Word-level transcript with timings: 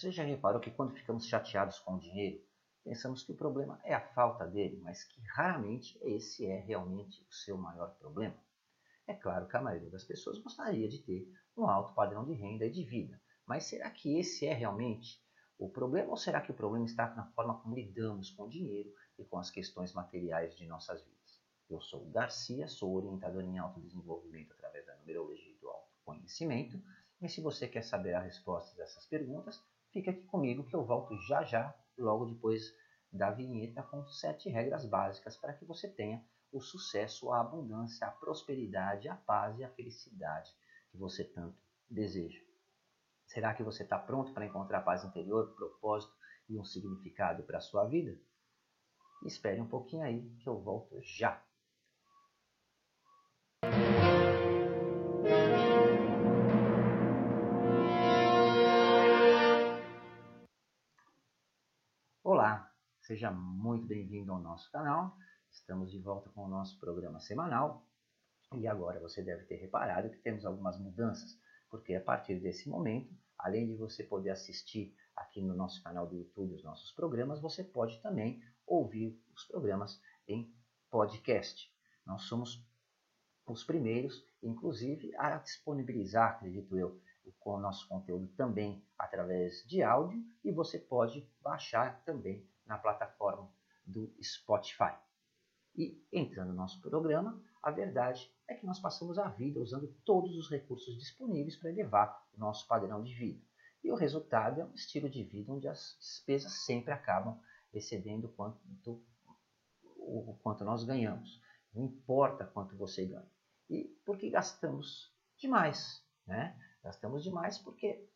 Você 0.00 0.10
já 0.10 0.24
reparou 0.24 0.62
que 0.62 0.70
quando 0.70 0.94
ficamos 0.94 1.26
chateados 1.26 1.78
com 1.78 1.92
o 1.92 1.98
dinheiro, 1.98 2.42
pensamos 2.82 3.22
que 3.22 3.32
o 3.32 3.36
problema 3.36 3.78
é 3.84 3.92
a 3.92 4.00
falta 4.00 4.46
dele, 4.46 4.80
mas 4.82 5.04
que 5.04 5.20
raramente 5.20 5.98
esse 6.00 6.46
é 6.46 6.58
realmente 6.58 7.22
o 7.28 7.34
seu 7.34 7.58
maior 7.58 7.94
problema? 7.98 8.34
É 9.06 9.12
claro 9.12 9.46
que 9.46 9.54
a 9.58 9.60
maioria 9.60 9.90
das 9.90 10.02
pessoas 10.02 10.38
gostaria 10.38 10.88
de 10.88 11.00
ter 11.00 11.30
um 11.54 11.66
alto 11.66 11.92
padrão 11.92 12.24
de 12.24 12.32
renda 12.32 12.64
e 12.64 12.70
de 12.70 12.82
vida, 12.82 13.20
mas 13.44 13.64
será 13.64 13.90
que 13.90 14.18
esse 14.18 14.46
é 14.46 14.54
realmente 14.54 15.22
o 15.58 15.68
problema 15.68 16.08
ou 16.08 16.16
será 16.16 16.40
que 16.40 16.50
o 16.50 16.56
problema 16.56 16.86
está 16.86 17.14
na 17.14 17.26
forma 17.32 17.60
como 17.60 17.74
lidamos 17.74 18.30
com 18.30 18.44
o 18.44 18.48
dinheiro 18.48 18.90
e 19.18 19.24
com 19.26 19.36
as 19.36 19.50
questões 19.50 19.92
materiais 19.92 20.56
de 20.56 20.66
nossas 20.66 21.02
vidas? 21.02 21.42
Eu 21.68 21.78
sou 21.78 22.06
o 22.06 22.10
Garcia, 22.10 22.66
sou 22.68 22.94
orientador 22.94 23.42
em 23.42 23.58
autodesenvolvimento 23.58 24.54
através 24.54 24.86
da 24.86 24.96
numerologia 24.96 25.54
do 25.60 25.68
autoconhecimento, 25.68 26.82
e 27.20 27.28
se 27.28 27.42
você 27.42 27.68
quer 27.68 27.82
saber 27.82 28.14
a 28.14 28.22
resposta 28.22 28.74
dessas 28.74 29.04
perguntas, 29.04 29.62
fica 29.92 30.10
aqui 30.10 30.22
comigo 30.24 30.64
que 30.64 30.74
eu 30.74 30.84
volto 30.84 31.16
já 31.28 31.42
já, 31.42 31.74
logo 31.98 32.26
depois 32.26 32.62
da 33.12 33.30
vinheta, 33.30 33.82
com 33.82 34.06
sete 34.06 34.48
regras 34.48 34.84
básicas 34.86 35.36
para 35.36 35.52
que 35.52 35.64
você 35.64 35.88
tenha 35.88 36.24
o 36.52 36.60
sucesso, 36.60 37.30
a 37.32 37.40
abundância, 37.40 38.06
a 38.06 38.10
prosperidade, 38.10 39.08
a 39.08 39.16
paz 39.16 39.58
e 39.58 39.64
a 39.64 39.70
felicidade 39.70 40.50
que 40.90 40.96
você 40.96 41.24
tanto 41.24 41.58
deseja. 41.88 42.40
Será 43.26 43.54
que 43.54 43.62
você 43.62 43.84
está 43.84 43.98
pronto 43.98 44.32
para 44.32 44.46
encontrar 44.46 44.80
paz 44.82 45.04
interior, 45.04 45.54
propósito 45.54 46.12
e 46.48 46.58
um 46.58 46.64
significado 46.64 47.44
para 47.44 47.58
a 47.58 47.60
sua 47.60 47.86
vida? 47.86 48.18
Espere 49.24 49.60
um 49.60 49.68
pouquinho 49.68 50.02
aí 50.02 50.28
que 50.38 50.48
eu 50.48 50.60
volto 50.60 51.00
já. 51.02 51.44
Seja 63.10 63.28
muito 63.32 63.88
bem-vindo 63.88 64.30
ao 64.30 64.38
nosso 64.38 64.70
canal. 64.70 65.16
Estamos 65.50 65.90
de 65.90 65.98
volta 65.98 66.30
com 66.30 66.44
o 66.44 66.48
nosso 66.48 66.78
programa 66.78 67.18
semanal 67.18 67.84
e 68.54 68.68
agora 68.68 69.00
você 69.00 69.20
deve 69.20 69.42
ter 69.46 69.56
reparado 69.56 70.10
que 70.10 70.18
temos 70.18 70.46
algumas 70.46 70.78
mudanças, 70.78 71.36
porque 71.68 71.92
a 71.96 72.00
partir 72.00 72.38
desse 72.38 72.68
momento, 72.68 73.12
além 73.36 73.66
de 73.66 73.74
você 73.74 74.04
poder 74.04 74.30
assistir 74.30 74.94
aqui 75.16 75.42
no 75.42 75.56
nosso 75.56 75.82
canal 75.82 76.06
do 76.06 76.14
YouTube 76.14 76.54
os 76.54 76.62
nossos 76.62 76.92
programas, 76.92 77.40
você 77.40 77.64
pode 77.64 78.00
também 78.00 78.40
ouvir 78.64 79.20
os 79.34 79.42
programas 79.42 80.00
em 80.28 80.54
podcast. 80.88 81.68
Nós 82.06 82.22
somos 82.22 82.64
os 83.44 83.64
primeiros, 83.64 84.24
inclusive, 84.40 85.12
a 85.16 85.36
disponibilizar, 85.38 86.36
acredito 86.36 86.78
eu, 86.78 87.02
o 87.44 87.58
nosso 87.58 87.88
conteúdo 87.88 88.28
também 88.36 88.84
através 88.96 89.64
de 89.66 89.82
áudio 89.82 90.22
e 90.44 90.52
você 90.52 90.78
pode 90.78 91.28
baixar 91.42 92.04
também 92.04 92.48
na 92.70 92.78
plataforma 92.78 93.52
do 93.84 94.14
Spotify. 94.22 94.94
E 95.76 96.00
entrando 96.12 96.50
no 96.50 96.54
nosso 96.54 96.80
programa, 96.80 97.42
a 97.60 97.70
verdade 97.70 98.32
é 98.48 98.54
que 98.54 98.64
nós 98.64 98.78
passamos 98.78 99.18
a 99.18 99.28
vida 99.28 99.60
usando 99.60 99.92
todos 100.04 100.36
os 100.36 100.48
recursos 100.48 100.96
disponíveis 100.96 101.56
para 101.56 101.70
elevar 101.70 102.24
o 102.32 102.38
nosso 102.38 102.66
padrão 102.68 103.02
de 103.02 103.12
vida. 103.12 103.44
E 103.82 103.90
o 103.90 103.96
resultado 103.96 104.60
é 104.60 104.64
um 104.64 104.74
estilo 104.74 105.10
de 105.10 105.24
vida 105.24 105.52
onde 105.52 105.66
as 105.66 105.96
despesas 105.98 106.64
sempre 106.64 106.92
acabam 106.92 107.40
excedendo 107.72 108.28
quanto, 108.28 109.02
o 109.96 110.38
quanto 110.42 110.64
nós 110.64 110.84
ganhamos. 110.84 111.40
Não 111.74 111.84
importa 111.84 112.46
quanto 112.46 112.76
você 112.76 113.04
ganha. 113.06 113.30
E 113.68 113.84
por 114.04 114.16
que 114.16 114.30
gastamos 114.30 115.12
demais? 115.36 116.04
Né? 116.26 116.56
Gastamos 116.82 117.24
demais 117.24 117.58
porque 117.58 118.08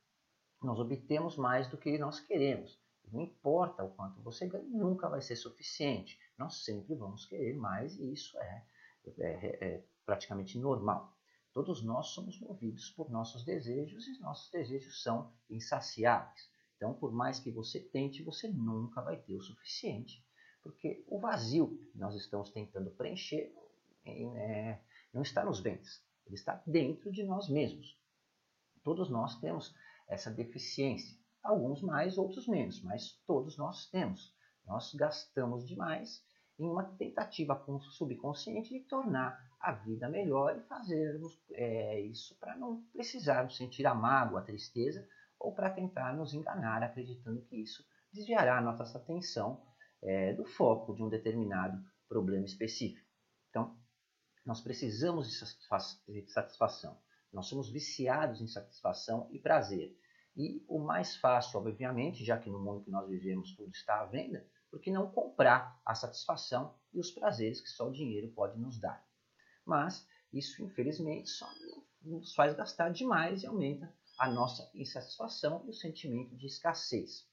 nós 0.62 0.78
obtemos 0.78 1.36
mais 1.36 1.68
do 1.68 1.76
que 1.76 1.98
nós 1.98 2.20
queremos. 2.20 2.78
Não 3.12 3.20
importa 3.20 3.84
o 3.84 3.90
quanto 3.90 4.20
você 4.22 4.46
ganha, 4.46 4.64
nunca 4.64 5.08
vai 5.08 5.20
ser 5.20 5.36
suficiente. 5.36 6.18
Nós 6.38 6.64
sempre 6.64 6.94
vamos 6.94 7.24
querer 7.26 7.54
mais 7.54 7.96
e 7.98 8.12
isso 8.12 8.36
é, 8.38 8.64
é, 9.18 9.66
é 9.66 9.84
praticamente 10.04 10.58
normal. 10.58 11.16
Todos 11.52 11.82
nós 11.82 12.08
somos 12.08 12.40
movidos 12.40 12.90
por 12.90 13.10
nossos 13.10 13.44
desejos 13.44 14.08
e 14.08 14.18
nossos 14.20 14.50
desejos 14.50 15.02
são 15.02 15.32
insaciáveis. 15.48 16.50
Então, 16.76 16.92
por 16.92 17.12
mais 17.12 17.38
que 17.38 17.50
você 17.50 17.78
tente, 17.78 18.22
você 18.22 18.48
nunca 18.48 19.00
vai 19.00 19.16
ter 19.16 19.36
o 19.36 19.40
suficiente, 19.40 20.24
porque 20.62 21.04
o 21.06 21.20
vazio 21.20 21.78
que 21.92 21.98
nós 21.98 22.16
estamos 22.16 22.50
tentando 22.50 22.90
preencher 22.90 23.54
é, 24.04 24.80
não 25.12 25.22
está 25.22 25.44
nos 25.44 25.60
bens, 25.60 26.04
ele 26.26 26.34
está 26.34 26.60
dentro 26.66 27.12
de 27.12 27.22
nós 27.22 27.48
mesmos. 27.48 27.96
Todos 28.82 29.08
nós 29.08 29.38
temos 29.40 29.74
essa 30.08 30.30
deficiência. 30.30 31.16
Alguns 31.44 31.82
mais, 31.82 32.16
outros 32.16 32.48
menos, 32.48 32.82
mas 32.82 33.20
todos 33.26 33.58
nós 33.58 33.86
temos. 33.90 34.34
Nós 34.66 34.94
gastamos 34.94 35.68
demais 35.68 36.24
em 36.58 36.66
uma 36.66 36.84
tentativa 36.96 37.62
subconsciente 37.90 38.70
de 38.70 38.80
tornar 38.80 39.38
a 39.60 39.72
vida 39.72 40.08
melhor 40.08 40.56
e 40.56 40.62
fazermos 40.62 41.38
é, 41.52 42.00
isso 42.00 42.34
para 42.38 42.56
não 42.56 42.82
precisarmos 42.92 43.56
sentir 43.56 43.86
a 43.86 43.94
mágoa, 43.94 44.40
a 44.40 44.44
tristeza, 44.44 45.06
ou 45.38 45.54
para 45.54 45.70
tentar 45.70 46.14
nos 46.14 46.32
enganar 46.32 46.82
acreditando 46.82 47.42
que 47.42 47.56
isso 47.56 47.84
desviará 48.10 48.58
a 48.58 48.62
nossa 48.62 48.96
atenção 48.96 49.62
é, 50.02 50.32
do 50.32 50.44
foco 50.44 50.94
de 50.94 51.02
um 51.02 51.08
determinado 51.10 51.78
problema 52.08 52.46
específico. 52.46 53.06
Então, 53.50 53.76
nós 54.46 54.60
precisamos 54.60 55.28
de 56.06 56.30
satisfação. 56.30 56.98
Nós 57.32 57.46
somos 57.46 57.70
viciados 57.70 58.40
em 58.40 58.46
satisfação 58.46 59.28
e 59.30 59.38
prazer. 59.38 59.94
E 60.36 60.64
o 60.68 60.78
mais 60.78 61.16
fácil, 61.16 61.60
obviamente, 61.60 62.24
já 62.24 62.36
que 62.38 62.50
no 62.50 62.58
mundo 62.58 62.82
que 62.82 62.90
nós 62.90 63.08
vivemos 63.08 63.54
tudo 63.54 63.70
está 63.70 64.00
à 64.00 64.06
venda, 64.06 64.44
por 64.70 64.80
que 64.80 64.90
não 64.90 65.10
comprar 65.10 65.80
a 65.86 65.94
satisfação 65.94 66.74
e 66.92 66.98
os 66.98 67.10
prazeres 67.10 67.60
que 67.60 67.68
só 67.68 67.88
o 67.88 67.92
dinheiro 67.92 68.32
pode 68.32 68.58
nos 68.58 68.78
dar? 68.80 69.06
Mas 69.64 70.06
isso, 70.32 70.62
infelizmente, 70.64 71.30
só 71.30 71.48
nos 72.02 72.34
faz 72.34 72.54
gastar 72.54 72.90
demais 72.90 73.42
e 73.42 73.46
aumenta 73.46 73.94
a 74.18 74.28
nossa 74.28 74.68
insatisfação 74.74 75.62
e 75.66 75.70
o 75.70 75.74
sentimento 75.74 76.36
de 76.36 76.46
escassez. 76.46 77.26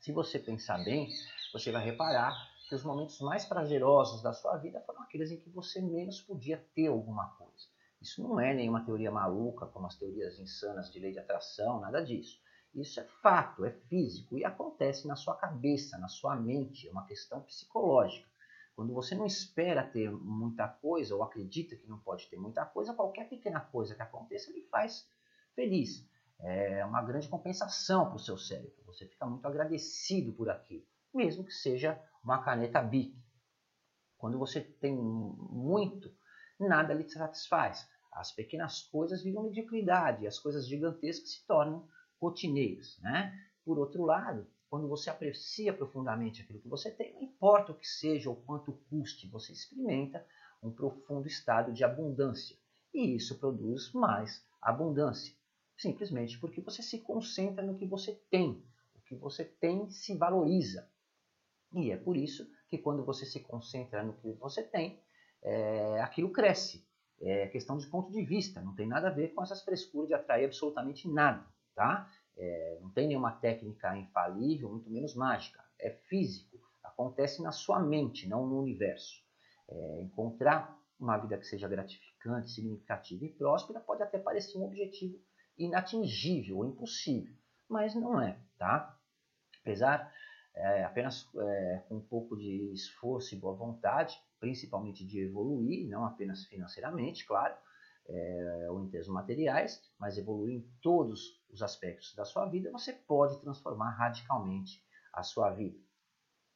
Se 0.00 0.12
você 0.12 0.38
pensar 0.38 0.82
bem, 0.84 1.08
você 1.52 1.70
vai 1.70 1.84
reparar 1.84 2.34
que 2.68 2.74
os 2.74 2.82
momentos 2.82 3.20
mais 3.20 3.44
prazerosos 3.44 4.22
da 4.22 4.32
sua 4.32 4.56
vida 4.56 4.80
foram 4.80 5.02
aqueles 5.02 5.30
em 5.30 5.40
que 5.40 5.50
você 5.50 5.80
menos 5.80 6.20
podia 6.20 6.58
ter 6.74 6.88
alguma 6.88 7.30
coisa. 7.36 7.66
Isso 8.00 8.22
não 8.22 8.38
é 8.38 8.54
nenhuma 8.54 8.84
teoria 8.84 9.10
maluca, 9.10 9.66
como 9.66 9.86
as 9.86 9.96
teorias 9.96 10.38
insanas 10.38 10.92
de 10.92 10.98
lei 10.98 11.12
de 11.12 11.18
atração, 11.18 11.80
nada 11.80 12.02
disso. 12.02 12.40
Isso 12.74 13.00
é 13.00 13.04
fato, 13.22 13.64
é 13.64 13.70
físico 13.70 14.36
e 14.36 14.44
acontece 14.44 15.08
na 15.08 15.16
sua 15.16 15.34
cabeça, 15.34 15.96
na 15.98 16.08
sua 16.08 16.36
mente, 16.36 16.86
é 16.86 16.90
uma 16.90 17.06
questão 17.06 17.40
psicológica. 17.42 18.28
Quando 18.74 18.92
você 18.92 19.14
não 19.14 19.24
espera 19.24 19.82
ter 19.82 20.10
muita 20.10 20.68
coisa 20.68 21.14
ou 21.14 21.22
acredita 21.22 21.74
que 21.74 21.88
não 21.88 21.98
pode 21.98 22.28
ter 22.28 22.36
muita 22.36 22.66
coisa, 22.66 22.92
qualquer 22.92 23.26
pequena 23.28 23.60
coisa 23.60 23.94
que 23.94 24.02
aconteça 24.02 24.52
lhe 24.52 24.62
faz 24.64 25.08
feliz. 25.54 26.06
É 26.38 26.84
uma 26.84 27.02
grande 27.02 27.28
compensação 27.28 28.06
para 28.06 28.16
o 28.16 28.20
seu 28.20 28.36
cérebro. 28.36 28.84
Você 28.84 29.06
fica 29.06 29.24
muito 29.24 29.46
agradecido 29.46 30.34
por 30.34 30.50
aquilo, 30.50 30.84
mesmo 31.14 31.42
que 31.42 31.52
seja 31.52 31.98
uma 32.22 32.42
caneta 32.42 32.82
Bic. 32.82 33.18
Quando 34.18 34.38
você 34.38 34.60
tem 34.60 34.94
muito, 34.94 36.14
nada 36.58 36.94
lhe 36.94 37.08
satisfaz. 37.08 37.88
As 38.12 38.32
pequenas 38.32 38.82
coisas 38.82 39.22
viram 39.22 39.42
mediocridade, 39.42 40.26
as 40.26 40.38
coisas 40.38 40.66
gigantescas 40.66 41.30
se 41.30 41.46
tornam 41.46 41.86
rotineiras. 42.20 42.98
Né? 43.00 43.38
Por 43.64 43.78
outro 43.78 44.04
lado, 44.04 44.46
quando 44.70 44.88
você 44.88 45.10
aprecia 45.10 45.72
profundamente 45.72 46.42
aquilo 46.42 46.60
que 46.60 46.68
você 46.68 46.90
tem, 46.90 47.14
não 47.14 47.22
importa 47.22 47.72
o 47.72 47.74
que 47.74 47.86
seja 47.86 48.30
ou 48.30 48.36
quanto 48.36 48.72
custe, 48.88 49.28
você 49.28 49.52
experimenta 49.52 50.26
um 50.62 50.72
profundo 50.72 51.26
estado 51.26 51.72
de 51.72 51.84
abundância. 51.84 52.56
E 52.92 53.14
isso 53.14 53.38
produz 53.38 53.92
mais 53.92 54.44
abundância, 54.60 55.34
simplesmente 55.76 56.38
porque 56.38 56.60
você 56.60 56.82
se 56.82 57.00
concentra 57.00 57.62
no 57.62 57.76
que 57.76 57.86
você 57.86 58.14
tem. 58.30 58.64
O 58.94 59.00
que 59.00 59.14
você 59.14 59.44
tem 59.44 59.88
se 59.90 60.16
valoriza. 60.16 60.88
E 61.72 61.90
é 61.90 61.96
por 61.96 62.16
isso 62.16 62.50
que 62.68 62.78
quando 62.78 63.04
você 63.04 63.26
se 63.26 63.40
concentra 63.40 64.02
no 64.02 64.14
que 64.14 64.32
você 64.32 64.62
tem, 64.62 64.98
é, 65.42 66.00
aquilo 66.00 66.30
cresce. 66.30 66.86
É 67.20 67.46
questão 67.46 67.78
de 67.78 67.86
ponto 67.86 68.12
de 68.12 68.22
vista, 68.22 68.60
não 68.60 68.74
tem 68.74 68.86
nada 68.86 69.08
a 69.08 69.12
ver 69.12 69.28
com 69.32 69.42
essas 69.42 69.62
frescuras 69.62 70.08
de 70.08 70.14
atrair 70.14 70.44
absolutamente 70.44 71.08
nada, 71.08 71.46
tá? 71.74 72.10
É, 72.36 72.78
não 72.82 72.90
tem 72.90 73.08
nenhuma 73.08 73.32
técnica 73.32 73.96
infalível, 73.96 74.68
muito 74.68 74.90
menos 74.90 75.14
mágica. 75.14 75.64
É 75.80 75.90
físico, 75.90 76.58
acontece 76.84 77.42
na 77.42 77.52
sua 77.52 77.80
mente, 77.80 78.28
não 78.28 78.46
no 78.46 78.60
universo. 78.60 79.24
É, 79.68 80.02
encontrar 80.02 80.78
uma 81.00 81.16
vida 81.16 81.38
que 81.38 81.46
seja 81.46 81.68
gratificante, 81.68 82.50
significativa 82.50 83.24
e 83.24 83.32
próspera 83.32 83.80
pode 83.80 84.02
até 84.02 84.18
parecer 84.18 84.58
um 84.58 84.64
objetivo 84.64 85.18
inatingível 85.56 86.58
ou 86.58 86.66
impossível, 86.66 87.34
mas 87.68 87.94
não 87.94 88.20
é, 88.20 88.38
tá? 88.58 88.98
Apesar 89.60 90.12
é, 90.54 90.84
apenas 90.84 91.28
é, 91.36 91.84
com 91.88 91.96
um 91.96 92.00
pouco 92.00 92.36
de 92.36 92.72
esforço 92.72 93.34
e 93.34 93.38
boa 93.38 93.54
vontade, 93.54 94.18
principalmente 94.38 95.06
de 95.06 95.20
evoluir, 95.20 95.88
não 95.88 96.04
apenas 96.04 96.44
financeiramente, 96.44 97.26
claro, 97.26 97.54
é, 98.08 98.66
ou 98.70 98.84
em 98.84 98.88
termos 98.88 99.08
materiais, 99.08 99.80
mas 99.98 100.16
evoluir 100.16 100.56
em 100.56 100.70
todos 100.80 101.42
os 101.50 101.62
aspectos 101.62 102.14
da 102.14 102.24
sua 102.24 102.46
vida, 102.46 102.70
você 102.70 102.92
pode 102.92 103.40
transformar 103.40 103.90
radicalmente 103.90 104.84
a 105.12 105.22
sua 105.22 105.50
vida. 105.50 105.78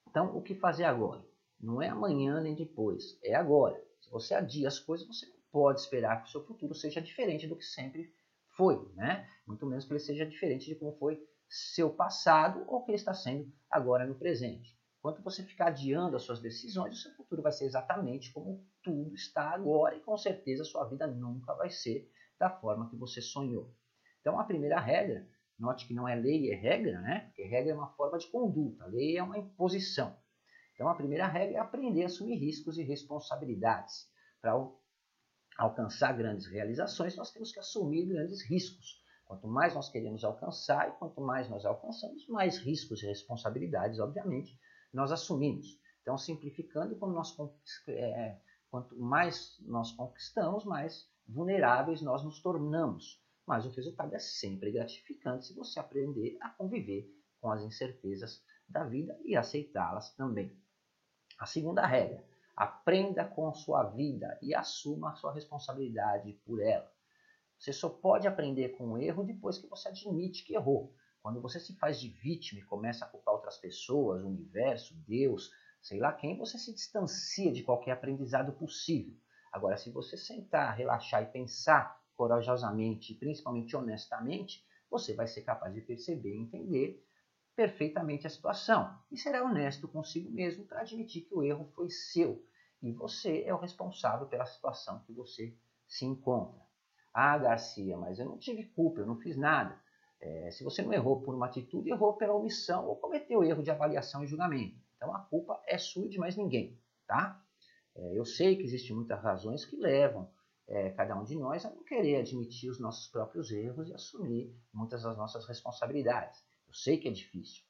Então, 0.09 0.37
o 0.37 0.43
que 0.43 0.55
fazer 0.55 0.85
agora? 0.85 1.25
Não 1.61 1.81
é 1.81 1.89
amanhã 1.89 2.41
nem 2.41 2.55
depois, 2.55 3.19
é 3.23 3.35
agora. 3.35 3.81
Se 4.01 4.11
você 4.11 4.35
adia 4.35 4.69
as 4.69 4.79
coisas, 4.79 5.07
você 5.07 5.27
pode 5.53 5.81
esperar 5.81 6.23
que 6.23 6.29
o 6.29 6.33
seu 6.33 6.45
futuro 6.45 6.75
seja 6.75 7.01
diferente 7.01 7.47
do 7.47 7.57
que 7.57 7.65
sempre 7.65 8.13
foi, 8.57 8.77
né? 8.95 9.29
Muito 9.47 9.67
menos 9.67 9.85
que 9.85 9.93
ele 9.93 10.01
seja 10.01 10.27
diferente 10.27 10.67
de 10.67 10.75
como 10.75 10.97
foi 10.97 11.21
seu 11.49 11.91
passado 11.91 12.65
ou 12.69 12.85
que 12.85 12.91
ele 12.91 12.97
está 12.97 13.13
sendo 13.13 13.53
agora 13.71 14.07
no 14.07 14.15
presente. 14.15 14.79
Enquanto 15.01 15.23
você 15.23 15.43
ficar 15.43 15.69
adiando 15.69 16.15
as 16.15 16.25
suas 16.25 16.41
decisões, 16.41 16.99
o 16.99 17.03
seu 17.03 17.13
futuro 17.15 17.41
vai 17.41 17.53
ser 17.53 17.65
exatamente 17.65 18.31
como 18.35 18.63
tudo 18.83 19.15
está 19.15 19.49
agora 19.49 19.97
e 19.97 20.01
com 20.01 20.15
certeza 20.15 20.63
a 20.63 20.67
sua 20.67 20.85
vida 20.85 21.07
nunca 21.07 21.55
vai 21.55 21.71
ser 21.71 22.07
da 22.39 22.51
forma 22.51 22.89
que 22.91 22.97
você 22.97 23.23
sonhou. 23.23 23.75
Então 24.21 24.39
a 24.39 24.45
primeira 24.45 24.79
regra, 24.79 25.27
note 25.59 25.87
que 25.87 25.95
não 25.95 26.07
é 26.07 26.15
lei, 26.15 26.51
é 26.51 26.55
regra, 26.55 27.01
né? 27.01 27.21
Porque 27.29 27.45
regra 27.45 27.73
é 27.73 27.75
uma 27.75 27.89
forma 27.95 28.19
de 28.19 28.27
conduta, 28.27 28.85
lei 28.89 29.17
é 29.17 29.23
uma 29.23 29.39
imposição. 29.39 30.15
Então 30.75 30.87
a 30.87 30.95
primeira 30.95 31.27
regra 31.27 31.57
é 31.57 31.61
aprender 31.61 32.03
a 32.03 32.07
assumir 32.07 32.37
riscos 32.37 32.77
e 32.77 32.83
responsabilidades. 32.83 34.07
Para 34.39 34.53
alcançar 35.57 36.13
grandes 36.13 36.47
realizações, 36.47 37.17
nós 37.17 37.33
temos 37.33 37.53
que 37.53 37.59
assumir 37.59 38.05
grandes 38.05 38.43
riscos. 38.43 39.03
Quanto 39.25 39.49
mais 39.49 39.75
nós 39.75 39.89
queremos 39.89 40.25
alcançar 40.25 40.91
e 40.91 40.99
quanto 40.99 41.23
mais 41.23 41.49
nós 41.49 41.65
alcançamos, 41.65 42.27
mais 42.29 42.59
riscos 42.59 43.03
e 43.03 43.07
responsabilidades, 43.07 43.99
obviamente, 43.99 44.59
nós 44.93 45.13
assumimos. 45.13 45.79
Então, 46.03 46.17
simplificando, 46.17 46.97
nós, 47.09 47.37
é, 47.89 48.41
quanto 48.71 48.99
mais 48.99 49.57
nós 49.61 49.93
conquistamos, 49.93 50.65
mais 50.65 51.09
vulneráveis 51.27 52.03
nós 52.03 52.25
nos 52.25 52.41
tornamos. 52.41 53.23
Mas 53.47 53.67
o 53.67 53.71
resultado 53.71 54.15
é 54.15 54.19
sempre 54.19 54.71
gratificante 54.71 55.47
se 55.47 55.55
você 55.55 55.81
aprender 55.81 56.37
a 56.41 56.51
conviver 56.51 57.11
com 57.41 57.51
as 57.51 57.63
incertezas 57.63 58.43
da 58.69 58.85
vida 58.85 59.19
e 59.25 59.37
aceitá-las 59.37 60.15
também. 60.15 60.57
A 61.39 61.47
segunda 61.47 61.87
regra: 61.87 62.25
aprenda 62.57 63.25
com 63.25 63.53
sua 63.55 63.85
vida 63.85 64.39
e 64.43 64.55
assuma 64.55 65.11
a 65.11 65.15
sua 65.15 65.33
responsabilidade 65.33 66.33
por 66.45 66.63
ela. 66.63 66.91
Você 67.59 67.73
só 67.73 67.89
pode 67.89 68.27
aprender 68.27 68.71
com 68.71 68.93
o 68.93 68.99
erro 68.99 69.25
depois 69.25 69.59
que 69.59 69.67
você 69.67 69.89
admite 69.89 70.45
que 70.45 70.55
errou. 70.55 70.95
Quando 71.23 71.41
você 71.41 71.61
se 71.61 71.77
faz 71.77 72.01
de 72.01 72.09
vítima 72.09 72.61
e 72.61 72.65
começa 72.65 73.05
a 73.05 73.09
culpar 73.09 73.35
outras 73.35 73.59
pessoas, 73.59 74.23
o 74.23 74.29
universo, 74.29 74.95
Deus, 75.07 75.51
sei 75.81 75.99
lá 75.99 76.13
quem, 76.13 76.37
você 76.37 76.59
se 76.59 76.73
distancia 76.73 77.53
de 77.53 77.63
qualquer 77.63 77.93
aprendizado 77.93 78.53
possível. 78.53 79.15
Agora, 79.53 79.77
se 79.77 79.91
você 79.91 80.17
sentar, 80.17 80.75
relaxar 80.77 81.23
e 81.23 81.27
pensar 81.27 82.01
corajosamente 82.15 83.13
e 83.13 83.17
principalmente 83.17 83.77
honestamente, 83.77 84.65
você 84.91 85.15
vai 85.15 85.27
ser 85.27 85.43
capaz 85.43 85.75
de 85.75 85.81
perceber 85.81 86.35
e 86.35 86.41
entender 86.41 87.05
perfeitamente 87.55 88.27
a 88.27 88.31
situação 88.31 88.99
e 89.11 89.17
será 89.17 89.45
honesto 89.45 89.89
consigo 89.89 90.31
mesmo 90.31 90.65
para 90.65 90.81
admitir 90.81 91.23
que 91.23 91.35
o 91.35 91.43
erro 91.43 91.71
foi 91.75 91.91
seu 91.91 92.43
e 92.83 92.93
você 92.93 93.43
é 93.45 93.53
o 93.53 93.59
responsável 93.59 94.27
pela 94.27 94.47
situação 94.47 95.03
que 95.07 95.13
você 95.13 95.55
se 95.87 96.07
encontra. 96.07 96.59
Ah, 97.13 97.37
Garcia, 97.37 97.97
mas 97.97 98.19
eu 98.19 98.25
não 98.25 98.39
tive 98.39 98.65
culpa, 98.65 99.01
eu 99.01 99.07
não 99.07 99.17
fiz 99.17 99.37
nada. 99.37 99.79
É, 100.21 100.51
se 100.51 100.63
você 100.63 100.83
não 100.83 100.93
errou 100.93 101.23
por 101.23 101.35
uma 101.35 101.47
atitude, 101.47 101.91
errou 101.91 102.15
pela 102.15 102.35
omissão 102.35 102.87
ou 102.87 102.97
cometeu 102.97 103.43
erro 103.43 103.63
de 103.63 103.71
avaliação 103.71 104.23
e 104.23 104.27
julgamento. 104.27 104.77
Então 104.97 105.15
a 105.15 105.21
culpa 105.21 105.61
é 105.67 105.79
sua 105.79 106.07
e 106.07 106.11
de 106.11 106.19
mais 106.19 106.37
ninguém, 106.37 106.79
tá? 107.07 107.43
É, 107.95 108.19
eu 108.19 108.25
sei 108.25 108.57
que 108.57 108.63
existem 108.63 108.95
muitas 108.95 109.21
razões 109.23 109.65
que 109.65 109.77
levam 109.77 110.31
é, 110.69 110.91
cada 110.91 111.17
um 111.17 111.25
de 111.25 111.37
nós 111.37 111.65
a 111.65 111.71
não 111.71 111.83
querer 111.83 112.17
admitir 112.17 112.71
os 112.71 112.79
nossos 112.79 113.09
próprios 113.09 113.51
erros 113.51 113.89
e 113.89 113.95
assumir 113.95 114.55
muitas 114.73 115.03
das 115.03 115.17
nossas 115.17 115.47
responsabilidades. 115.47 116.45
Eu 116.69 116.75
sei 116.75 116.99
que 116.99 117.09
é 117.09 117.11
difícil. 117.11 117.65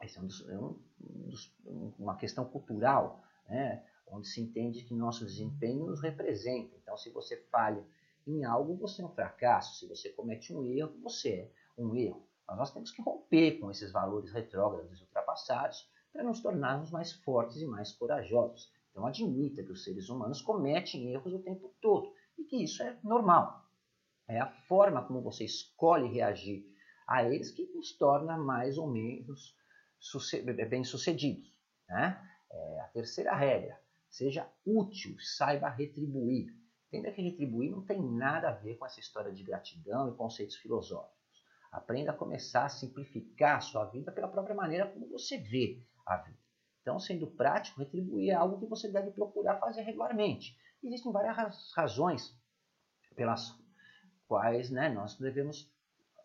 Essa 0.00 0.18
é, 0.18 0.22
um 0.22 0.26
dos, 0.26 0.48
é 0.48 0.58
um 0.58 0.80
dos, 1.28 1.54
uma 1.98 2.16
questão 2.16 2.44
cultural, 2.44 3.22
né? 3.48 3.84
onde 4.06 4.28
se 4.28 4.40
entende 4.40 4.84
que 4.84 4.94
nosso 4.94 5.26
desempenho 5.26 5.86
nos 5.86 6.00
representa. 6.00 6.74
Então, 6.76 6.96
se 6.96 7.10
você 7.10 7.36
falha 7.50 7.84
em 8.26 8.44
algo, 8.44 8.76
você 8.76 9.02
é 9.02 9.04
um 9.04 9.12
fracasso. 9.12 9.78
Se 9.78 9.86
você 9.86 10.08
comete 10.10 10.54
um 10.54 10.64
erro, 10.64 10.98
você 11.02 11.28
é 11.30 11.50
um 11.76 11.94
erro. 11.96 12.26
Mas 12.46 12.58
nós 12.58 12.72
temos 12.72 12.90
que 12.90 13.02
romper 13.02 13.58
com 13.58 13.70
esses 13.70 13.92
valores 13.92 14.32
retrógrados 14.32 15.00
ultrapassados 15.00 15.88
para 16.12 16.22
nos 16.22 16.40
tornarmos 16.40 16.90
mais 16.90 17.12
fortes 17.12 17.56
e 17.56 17.66
mais 17.66 17.92
corajosos. 17.92 18.70
Então 18.90 19.06
admita 19.06 19.62
que 19.62 19.72
os 19.72 19.84
seres 19.84 20.08
humanos 20.08 20.42
cometem 20.42 21.12
erros 21.12 21.32
o 21.32 21.42
tempo 21.42 21.74
todo 21.80 22.12
e 22.38 22.44
que 22.44 22.62
isso 22.62 22.82
é 22.82 22.98
normal. 23.02 23.64
É 24.28 24.38
a 24.38 24.50
forma 24.68 25.04
como 25.06 25.22
você 25.22 25.44
escolhe 25.44 26.08
reagir 26.08 26.64
a 27.06 27.24
eles 27.24 27.50
que 27.50 27.66
nos 27.74 27.96
torna 27.96 28.36
mais 28.36 28.78
ou 28.78 28.86
menos 28.86 29.56
bem-sucedidos. 30.68 31.50
Né? 31.88 32.30
É 32.50 32.80
a 32.80 32.88
terceira 32.88 33.34
regra, 33.34 33.80
seja 34.10 34.50
útil, 34.64 35.16
saiba 35.20 35.68
retribuir. 35.68 36.54
Entenda 36.88 37.10
que 37.10 37.22
retribuir 37.22 37.70
não 37.70 37.84
tem 37.84 38.02
nada 38.02 38.50
a 38.50 38.52
ver 38.52 38.76
com 38.76 38.84
essa 38.84 39.00
história 39.00 39.32
de 39.32 39.42
gratidão 39.42 40.10
e 40.10 40.16
conceitos 40.16 40.56
filosóficos. 40.56 41.21
Aprenda 41.72 42.10
a 42.10 42.14
começar 42.14 42.66
a 42.66 42.68
simplificar 42.68 43.56
a 43.56 43.60
sua 43.60 43.86
vida 43.86 44.12
pela 44.12 44.28
própria 44.28 44.54
maneira 44.54 44.86
como 44.86 45.08
você 45.08 45.38
vê 45.38 45.82
a 46.04 46.18
vida. 46.18 46.38
Então, 46.82 47.00
sendo 47.00 47.26
prático, 47.26 47.80
retribuir 47.80 48.30
é 48.30 48.34
algo 48.34 48.58
que 48.58 48.66
você 48.66 48.92
deve 48.92 49.10
procurar 49.10 49.58
fazer 49.58 49.80
regularmente. 49.80 50.54
Existem 50.84 51.10
várias 51.10 51.72
razões 51.74 52.38
pelas 53.16 53.56
quais 54.28 54.68
né, 54.70 54.90
nós 54.90 55.16
devemos 55.16 55.72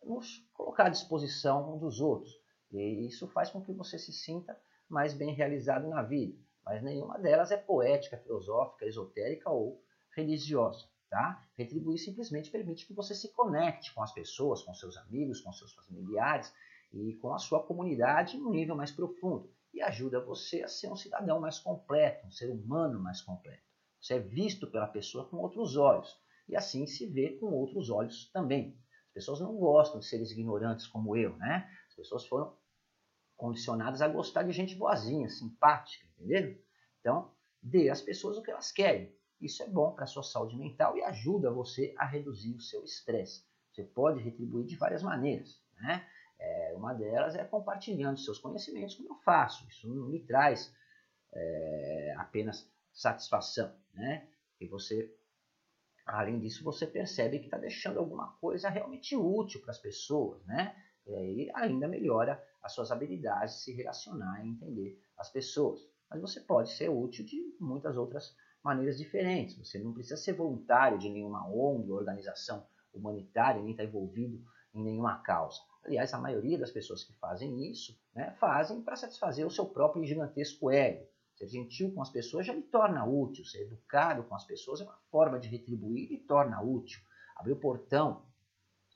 nos 0.03 0.45
colocar 0.53 0.88
à 0.88 0.89
disposição 0.89 1.75
um 1.75 1.79
dos 1.79 2.01
outros. 2.01 2.33
E 2.71 3.07
isso 3.07 3.27
faz 3.29 3.49
com 3.49 3.63
que 3.63 3.71
você 3.71 3.97
se 3.97 4.11
sinta 4.11 4.59
mais 4.89 5.13
bem 5.13 5.33
realizado 5.33 5.88
na 5.88 6.01
vida. 6.01 6.38
Mas 6.65 6.83
nenhuma 6.83 7.17
delas 7.17 7.51
é 7.51 7.57
poética, 7.57 8.17
filosófica, 8.17 8.85
esotérica 8.85 9.49
ou 9.49 9.81
religiosa. 10.13 10.89
Tá? 11.09 11.42
Retribuir 11.57 11.98
simplesmente 11.98 12.51
permite 12.51 12.86
que 12.86 12.94
você 12.94 13.15
se 13.15 13.31
conecte 13.31 13.94
com 13.94 14.04
as 14.04 14.12
pessoas, 14.12 14.62
com 14.62 14.74
seus 14.74 14.98
amigos, 14.98 15.39
com 15.39 15.54
seus 15.54 15.74
familiares 15.74 16.54
e 16.92 17.13
com 17.15 17.33
a 17.33 17.39
sua 17.39 17.63
comunidade 17.63 18.36
em 18.36 18.42
um 18.42 18.51
nível 18.51 18.75
mais 18.75 18.92
profundo 18.92 19.50
e 19.74 19.81
ajuda 19.81 20.19
você 20.19 20.63
a 20.63 20.68
ser 20.68 20.92
um 20.92 20.95
cidadão 20.95 21.39
mais 21.39 21.59
completo, 21.59 22.25
um 22.25 22.31
ser 22.31 22.50
humano 22.50 23.00
mais 23.00 23.21
completo. 23.21 23.62
Você 24.01 24.15
é 24.15 24.19
visto 24.19 24.68
pela 24.68 24.88
pessoa 24.88 25.30
com 25.30 25.38
outros 25.38 25.77
olhos 25.77 26.19
e 26.48 26.56
assim 26.56 26.88
se 26.88 27.06
vê 27.06 27.38
com 27.38 27.48
outros 27.48 27.89
olhos 27.89 28.30
também. 28.31 28.77
As 29.07 29.13
pessoas 29.13 29.39
não 29.39 29.56
gostam 29.56 30.00
de 30.00 30.06
seres 30.06 30.31
ignorantes 30.31 30.88
como 30.88 31.15
eu, 31.15 31.36
né? 31.38 31.69
As 31.89 31.95
pessoas 31.95 32.25
foram 32.25 32.56
condicionadas 33.35 34.02
a 34.02 34.07
gostar 34.07 34.44
de 34.44 34.52
gente 34.52 34.76
boazinha, 34.76 35.30
simpática, 35.30 36.07
entendeu? 36.18 36.59
Então, 36.99 37.31
dê 37.61 37.90
às 37.90 38.02
pessoas 38.02 38.37
o 38.37 38.42
que 38.42 38.52
elas 38.52 38.71
querem. 38.71 39.16
Isso 39.39 39.61
é 39.61 39.67
bom 39.67 39.91
para 39.91 40.06
a 40.06 40.07
sua 40.07 40.23
saúde 40.23 40.57
mental 40.57 40.97
e 40.97 41.03
ajuda 41.03 41.51
você 41.51 41.94
a 41.97 42.06
reduzir 42.06 42.56
o 42.56 42.61
seu 42.61 42.83
estresse. 42.83 43.45
Você 43.71 43.83
pode 43.83 44.21
retribuir 44.21 44.65
de 44.65 44.75
várias 44.75 45.03
maneiras. 45.03 45.61
Né? 45.79 46.07
É, 46.39 46.73
uma 46.75 46.94
delas 46.94 47.35
é 47.35 47.44
compartilhando 47.44 48.17
seus 48.17 48.39
conhecimentos, 48.39 48.95
como 48.95 49.09
eu 49.09 49.15
faço. 49.17 49.67
Isso 49.67 49.87
não 49.87 50.07
me 50.07 50.19
traz 50.25 50.73
é, 51.33 52.15
apenas 52.17 52.67
satisfação. 52.91 53.71
Né? 53.94 54.27
E 54.59 54.67
você, 54.67 55.15
além 56.06 56.39
disso, 56.39 56.63
você 56.63 56.87
percebe 56.87 57.37
que 57.37 57.45
está 57.45 57.57
deixando 57.57 57.99
alguma 57.99 58.31
coisa 58.37 58.69
realmente 58.69 59.15
útil 59.15 59.61
para 59.61 59.71
as 59.71 59.79
pessoas. 59.79 60.44
Né? 60.47 60.75
E 61.06 61.51
ainda 61.53 61.87
melhora 61.87 62.44
as 62.63 62.73
suas 62.73 62.91
habilidades 62.91 63.57
de 63.57 63.61
se 63.61 63.73
relacionar 63.73 64.44
e 64.44 64.49
entender 64.49 64.99
as 65.15 65.29
pessoas. 65.29 65.79
Mas 66.09 66.21
você 66.21 66.41
pode 66.41 66.71
ser 66.71 66.89
útil 66.89 67.23
de 67.23 67.56
muitas 67.59 67.95
outras 67.95 68.25
maneiras 68.25 68.46
maneiras 68.68 68.97
diferentes. 68.97 69.57
Você 69.57 69.80
não 69.80 69.94
precisa 69.94 70.18
ser 70.18 70.33
voluntário 70.33 71.00
de 71.00 71.09
nenhuma 71.09 71.47
ONG, 71.47 71.90
organização 71.92 72.68
humanitária, 72.94 73.62
nem 73.62 73.71
estar 73.71 73.86
envolvido 73.86 74.44
em 74.74 74.83
nenhuma 74.83 75.19
causa. 75.19 75.59
Aliás, 75.83 76.14
a 76.14 76.19
maioria 76.19 76.57
das 76.57 76.71
pessoas 76.71 77.04
que 77.04 77.14
fazem 77.14 77.71
isso 77.71 77.97
né, 78.14 78.36
fazem 78.40 78.81
para 78.81 78.97
satisfazer 78.97 79.47
o 79.47 79.52
seu 79.52 79.66
próprio 79.66 80.06
gigantesco 80.06 80.69
ego. 80.69 81.07
Ser 81.36 81.47
gentil 81.47 81.94
com 81.94 82.02
as 82.02 82.09
pessoas 82.09 82.45
já 82.45 82.54
lhe 82.54 82.64
torna 82.64 83.06
útil, 83.06 83.45
ser 83.45 83.62
educado 83.64 84.24
com 84.24 84.36
as 84.36 84.44
pessoas 84.44 84.81
é 84.81 84.83
uma 84.83 85.00
forma 85.09 85.40
de 85.40 85.47
retribuir 85.47 86.12
e 86.12 86.18
torna 86.18 86.62
útil. 86.62 87.00
Abrir 87.38 87.54
o 87.54 87.59
portão 87.59 88.26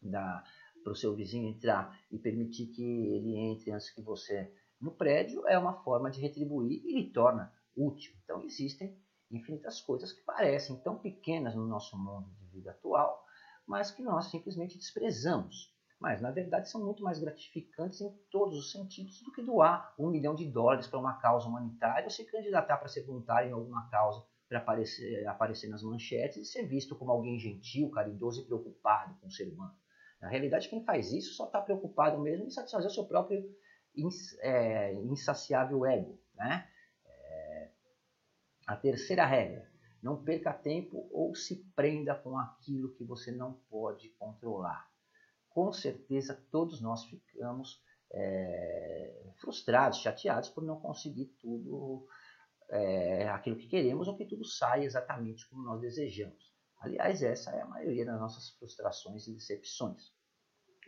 para 0.01 0.91
o 0.91 0.95
seu 0.95 1.15
vizinho 1.15 1.47
entrar 1.47 1.97
e 2.11 2.17
permitir 2.17 2.67
que 2.67 2.83
ele 2.83 3.37
entre 3.37 3.71
antes 3.71 3.91
que 3.91 4.01
você 4.01 4.51
no 4.81 4.91
prédio 4.91 5.47
é 5.47 5.57
uma 5.57 5.83
forma 5.83 6.09
de 6.09 6.19
retribuir 6.19 6.81
e 6.83 6.95
lhe 6.99 7.11
torna 7.11 7.53
útil. 7.75 8.13
Então 8.23 8.43
existem 8.43 8.97
infinitas 9.31 9.81
coisas 9.81 10.11
que 10.11 10.21
parecem 10.23 10.77
tão 10.81 10.97
pequenas 10.97 11.55
no 11.55 11.65
nosso 11.65 11.97
mundo 11.97 12.29
de 12.35 12.45
vida 12.47 12.71
atual, 12.71 13.23
mas 13.65 13.91
que 13.91 14.01
nós 14.01 14.25
simplesmente 14.29 14.77
desprezamos. 14.77 15.71
Mas, 15.99 16.19
na 16.19 16.31
verdade, 16.31 16.69
são 16.69 16.83
muito 16.83 17.03
mais 17.03 17.19
gratificantes 17.19 18.01
em 18.01 18.11
todos 18.31 18.57
os 18.57 18.71
sentidos 18.71 19.21
do 19.21 19.31
que 19.31 19.43
doar 19.43 19.93
um 19.99 20.09
milhão 20.09 20.33
de 20.33 20.49
dólares 20.49 20.87
para 20.87 20.99
uma 20.99 21.19
causa 21.19 21.47
humanitária 21.47 22.05
ou 22.05 22.09
se 22.09 22.25
candidatar 22.25 22.77
para 22.77 22.87
ser 22.87 23.05
voluntário 23.05 23.49
em 23.49 23.53
alguma 23.53 23.87
causa 23.89 24.25
para 24.49 24.57
aparecer, 24.57 25.25
aparecer 25.27 25.69
nas 25.69 25.83
manchetes 25.83 26.37
e 26.37 26.45
ser 26.45 26.65
visto 26.67 26.95
como 26.95 27.11
alguém 27.11 27.39
gentil, 27.39 27.89
caridoso 27.91 28.41
e 28.41 28.45
preocupado 28.45 29.15
com 29.21 29.27
o 29.27 29.31
ser 29.31 29.47
humano. 29.47 29.75
Na 30.19 30.27
realidade, 30.27 30.67
quem 30.67 30.83
faz 30.83 31.11
isso 31.11 31.35
só 31.35 31.45
está 31.45 31.61
preocupado 31.61 32.19
mesmo 32.19 32.45
em 32.45 32.49
satisfazer 32.49 32.89
o 32.89 32.93
seu 32.93 33.05
próprio 33.05 33.43
é, 34.41 34.93
insaciável 34.93 35.85
ego. 35.85 36.19
Né? 36.35 36.67
A 38.67 38.75
terceira 38.75 39.25
regra: 39.25 39.69
não 40.01 40.23
perca 40.23 40.53
tempo 40.53 41.07
ou 41.11 41.35
se 41.35 41.63
prenda 41.75 42.15
com 42.15 42.37
aquilo 42.37 42.93
que 42.93 43.03
você 43.03 43.31
não 43.31 43.53
pode 43.69 44.09
controlar. 44.11 44.89
Com 45.49 45.71
certeza, 45.71 46.45
todos 46.49 46.81
nós 46.81 47.03
ficamos 47.05 47.83
é, 48.13 49.33
frustrados, 49.39 49.99
chateados 49.99 50.49
por 50.49 50.63
não 50.63 50.79
conseguir 50.79 51.25
tudo 51.39 52.07
é, 52.69 53.27
aquilo 53.29 53.57
que 53.57 53.67
queremos 53.67 54.07
ou 54.07 54.15
que 54.15 54.25
tudo 54.25 54.45
sai 54.45 54.85
exatamente 54.85 55.47
como 55.49 55.63
nós 55.63 55.81
desejamos. 55.81 56.51
Aliás, 56.79 57.21
essa 57.21 57.51
é 57.51 57.61
a 57.61 57.67
maioria 57.67 58.05
das 58.05 58.19
nossas 58.19 58.49
frustrações 58.57 59.27
e 59.27 59.33
decepções. 59.33 60.13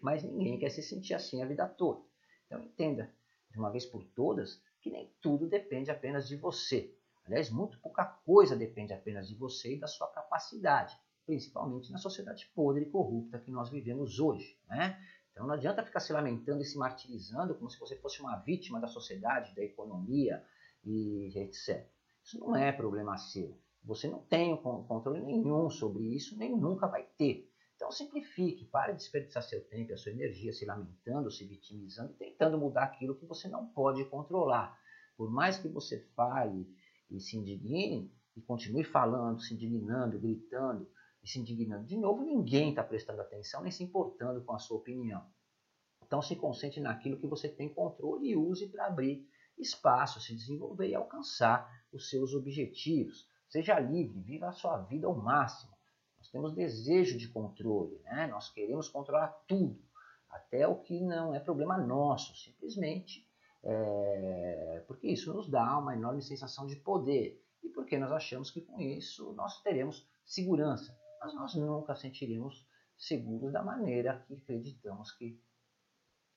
Mas 0.01 0.23
ninguém 0.23 0.57
quer 0.57 0.69
se 0.69 0.81
sentir 0.81 1.13
assim 1.13 1.41
a 1.43 1.45
vida 1.45 1.67
toda. 1.67 2.03
Então 2.45 2.61
entenda, 2.61 3.13
de 3.51 3.59
uma 3.59 3.71
vez 3.71 3.85
por 3.85 4.03
todas, 4.15 4.61
que 4.81 4.89
nem 4.89 5.13
tudo 5.21 5.47
depende 5.47 5.91
apenas 5.91 6.27
de 6.27 6.35
você. 6.35 6.97
Aliás, 7.25 7.49
muito 7.49 7.79
pouca 7.79 8.05
coisa 8.05 8.55
depende 8.55 8.93
apenas 8.93 9.27
de 9.27 9.35
você 9.35 9.75
e 9.75 9.79
da 9.79 9.87
sua 9.87 10.07
capacidade, 10.07 10.97
principalmente 11.25 11.91
na 11.91 11.97
sociedade 11.97 12.51
podre 12.53 12.83
e 12.83 12.89
corrupta 12.89 13.39
que 13.39 13.51
nós 13.51 13.69
vivemos 13.69 14.19
hoje. 14.19 14.59
Né? 14.67 14.99
Então 15.31 15.47
não 15.47 15.55
adianta 15.55 15.83
ficar 15.83 15.99
se 15.99 16.11
lamentando 16.11 16.61
e 16.61 16.65
se 16.65 16.77
martirizando 16.77 17.55
como 17.55 17.69
se 17.69 17.79
você 17.79 17.95
fosse 17.95 18.21
uma 18.21 18.37
vítima 18.37 18.79
da 18.79 18.87
sociedade, 18.87 19.55
da 19.55 19.63
economia 19.63 20.43
e 20.83 21.31
etc. 21.35 21.87
Isso 22.23 22.39
não 22.39 22.55
é 22.55 22.71
problema 22.71 23.17
seu. 23.17 23.57
Você 23.83 24.07
não 24.07 24.19
tem 24.19 24.55
controle 24.61 25.21
nenhum 25.21 25.69
sobre 25.69 26.03
isso, 26.03 26.37
nem 26.37 26.55
nunca 26.55 26.87
vai 26.87 27.03
ter. 27.17 27.49
Então 27.75 27.91
simplifique, 27.91 28.65
pare 28.65 28.93
de 28.93 28.99
desperdiçar 28.99 29.43
seu 29.43 29.61
tempo 29.65 29.91
e 29.91 29.93
a 29.93 29.97
sua 29.97 30.11
energia 30.11 30.53
se 30.53 30.65
lamentando, 30.65 31.31
se 31.31 31.45
vitimizando, 31.45 32.13
tentando 32.13 32.57
mudar 32.57 32.83
aquilo 32.83 33.15
que 33.15 33.25
você 33.25 33.47
não 33.47 33.65
pode 33.67 34.05
controlar. 34.05 34.77
Por 35.17 35.29
mais 35.29 35.57
que 35.57 35.67
você 35.67 35.99
fale 36.15 36.67
e 37.15 37.19
se 37.19 37.37
indigne, 37.37 38.11
e 38.35 38.41
continue 38.41 38.83
falando, 38.83 39.41
se 39.41 39.53
indignando, 39.53 40.19
gritando, 40.19 40.89
e 41.21 41.29
se 41.29 41.39
indignando 41.39 41.85
de 41.85 41.97
novo, 41.97 42.23
ninguém 42.23 42.71
está 42.71 42.83
prestando 42.83 43.21
atenção 43.21 43.61
nem 43.61 43.71
se 43.71 43.83
importando 43.83 44.43
com 44.43 44.53
a 44.53 44.59
sua 44.59 44.77
opinião. 44.77 45.25
Então 46.05 46.21
se 46.21 46.35
concentre 46.35 46.81
naquilo 46.81 47.17
que 47.17 47.27
você 47.27 47.47
tem 47.47 47.73
controle 47.73 48.27
e 48.27 48.35
use 48.35 48.67
para 48.67 48.87
abrir 48.87 49.27
espaço, 49.57 50.19
se 50.19 50.35
desenvolver 50.35 50.89
e 50.89 50.95
alcançar 50.95 51.69
os 51.93 52.09
seus 52.09 52.33
objetivos. 52.33 53.29
Seja 53.47 53.79
livre, 53.79 54.19
viva 54.19 54.49
a 54.49 54.51
sua 54.51 54.77
vida 54.79 55.07
ao 55.07 55.15
máximo. 55.15 55.71
Nós 56.17 56.29
temos 56.29 56.53
desejo 56.53 57.17
de 57.17 57.27
controle, 57.29 57.99
né? 58.03 58.27
nós 58.27 58.49
queremos 58.49 58.89
controlar 58.89 59.27
tudo, 59.47 59.79
até 60.29 60.67
o 60.67 60.79
que 60.79 60.99
não 60.99 61.33
é 61.35 61.39
problema 61.39 61.77
nosso, 61.77 62.35
simplesmente 62.35 63.27
é, 63.63 64.83
porque 64.87 65.07
isso 65.07 65.33
nos 65.33 65.49
dá 65.49 65.77
uma 65.77 65.95
enorme 65.95 66.21
sensação 66.21 66.67
de 66.67 66.75
poder 66.75 67.41
e 67.63 67.69
porque 67.69 67.97
nós 67.97 68.11
achamos 68.11 68.51
que 68.51 68.61
com 68.61 68.79
isso 68.81 69.33
nós 69.33 69.61
teremos 69.61 70.07
segurança 70.25 70.97
mas 71.23 71.33
nós 71.33 71.55
nunca 71.55 71.95
sentiríamos 71.95 72.67
seguros 72.97 73.53
da 73.53 73.63
maneira 73.63 74.23
que 74.27 74.35
acreditamos 74.35 75.11
que 75.13 75.41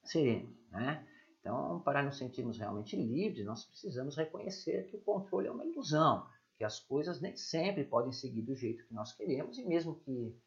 seremos. 0.05 0.57
Né? 0.71 1.05
Então, 1.41 1.81
para 1.81 2.03
nos 2.03 2.19
sentirmos 2.19 2.57
realmente 2.57 2.97
livres, 2.97 3.45
nós 3.45 3.65
precisamos 3.65 4.17
reconhecer 4.17 4.89
que 4.89 4.97
o 4.97 5.01
controle 5.01 5.49
é 5.49 5.51
uma 5.51 5.67
ilusão, 5.67 6.27
que 6.57 6.63
as 6.63 6.79
coisas 6.79 7.21
nem 7.21 7.37
sempre 7.37 7.85
podem 7.85 8.13
seguir 8.13 8.43
do 8.43 8.55
jeito 8.55 8.87
que 8.87 8.95
nós 8.95 9.13
queremos 9.13 9.59
e 9.59 9.67
mesmo 9.67 9.99
que 10.01 10.39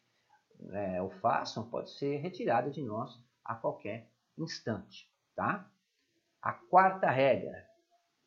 é, 0.71 1.01
o 1.01 1.09
façam, 1.09 1.69
pode 1.69 1.91
ser 1.91 2.17
retirado 2.17 2.71
de 2.71 2.81
nós 2.81 3.21
a 3.43 3.55
qualquer 3.55 4.09
instante. 4.37 5.11
Tá? 5.35 5.69
A 6.41 6.53
quarta 6.53 7.09
regra, 7.09 7.67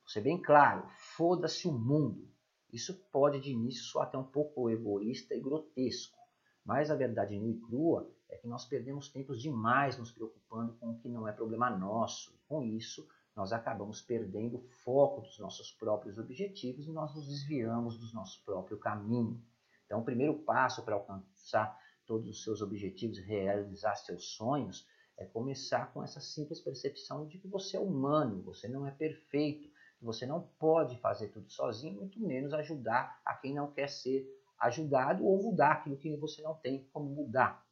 vou 0.01 0.09
ser 0.09 0.21
bem 0.21 0.41
claro, 0.41 0.87
foda-se 1.17 1.67
o 1.67 1.73
mundo. 1.73 2.29
Isso 2.71 2.95
pode 3.11 3.41
de 3.41 3.51
início 3.51 3.85
soar 3.85 4.07
até 4.07 4.19
um 4.19 4.25
pouco 4.25 4.69
egoísta 4.69 5.35
e 5.35 5.41
grotesco, 5.41 6.19
mas 6.63 6.91
a 6.91 6.95
verdade 6.95 7.39
nua 7.39 7.51
e 7.51 7.59
crua 7.61 8.15
é 8.29 8.37
que 8.37 8.47
nós 8.47 8.67
perdemos 8.67 9.09
tempos 9.09 9.41
demais 9.41 9.97
nos 9.97 10.13
preocupando 10.13 10.75
com 10.75 10.91
o 10.91 10.99
que 10.99 11.09
não 11.09 11.27
é 11.27 11.33
problema 11.33 11.71
nosso. 11.71 12.39
Com 12.47 12.63
isso, 12.63 13.09
nós 13.35 13.51
acabamos 13.51 14.03
perdendo 14.03 14.59
o 14.59 14.69
foco 14.85 15.23
dos 15.23 15.39
nossos 15.39 15.71
próprios 15.71 16.19
objetivos 16.19 16.87
e 16.87 16.93
nós 16.93 17.15
nos 17.15 17.27
desviamos 17.27 17.99
do 17.99 18.15
nosso 18.15 18.45
próprio 18.45 18.77
caminho. 18.77 19.43
Então, 19.87 20.01
o 20.01 20.05
primeiro 20.05 20.39
passo 20.41 20.83
para 20.83 20.97
alcançar 20.97 21.79
todos 22.07 22.29
os 22.29 22.45
seus 22.45 22.61
objetivos 22.61 23.17
e 23.17 23.23
realizar 23.23 23.97
seus 23.97 24.35
sonhos 24.35 24.87
é 25.19 25.25
começar 25.25 25.93
com 25.93 26.03
essa 26.03 26.21
simples 26.21 26.61
percepção 26.61 27.27
de 27.27 27.39
que 27.39 27.49
você 27.49 27.77
é 27.77 27.81
humano, 27.81 28.43
você 28.43 28.69
não 28.69 28.87
é 28.87 28.91
perfeito, 28.91 29.71
você 30.01 30.27
não 30.27 30.41
pode 30.59 30.99
fazer 30.99 31.29
tudo 31.29 31.51
sozinho, 31.51 32.01
muito 32.01 32.21
menos 32.21 32.53
ajudar 32.53 33.21
a 33.25 33.35
quem 33.35 33.55
não 33.55 33.71
quer 33.71 33.89
ser 33.89 34.27
ajudado 34.59 35.25
ou 35.25 35.43
mudar 35.43 35.73
aquilo 35.73 35.97
que 35.97 36.17
você 36.17 36.43
não 36.43 36.55
tem 36.55 36.89
como 36.93 37.09
mudar. 37.09 37.65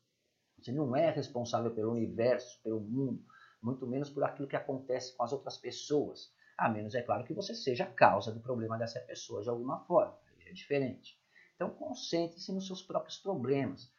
Você 0.58 0.72
não 0.72 0.94
é 0.94 1.10
responsável 1.10 1.70
pelo 1.72 1.92
universo, 1.92 2.60
pelo 2.62 2.80
mundo, 2.80 3.24
muito 3.62 3.86
menos 3.86 4.10
por 4.10 4.22
aquilo 4.24 4.48
que 4.48 4.56
acontece 4.56 5.16
com 5.16 5.22
as 5.22 5.32
outras 5.32 5.56
pessoas. 5.56 6.32
A 6.56 6.68
menos, 6.68 6.94
é 6.94 7.02
claro, 7.02 7.24
que 7.24 7.32
você 7.32 7.54
seja 7.54 7.84
a 7.84 7.92
causa 7.92 8.30
do 8.30 8.40
problema 8.40 8.76
dessa 8.76 9.00
pessoa 9.00 9.42
de 9.42 9.48
alguma 9.48 9.80
forma. 9.86 10.16
É 10.44 10.52
diferente. 10.52 11.18
Então, 11.54 11.70
concentre-se 11.70 12.52
nos 12.52 12.66
seus 12.66 12.82
próprios 12.82 13.18
problemas. 13.18 13.90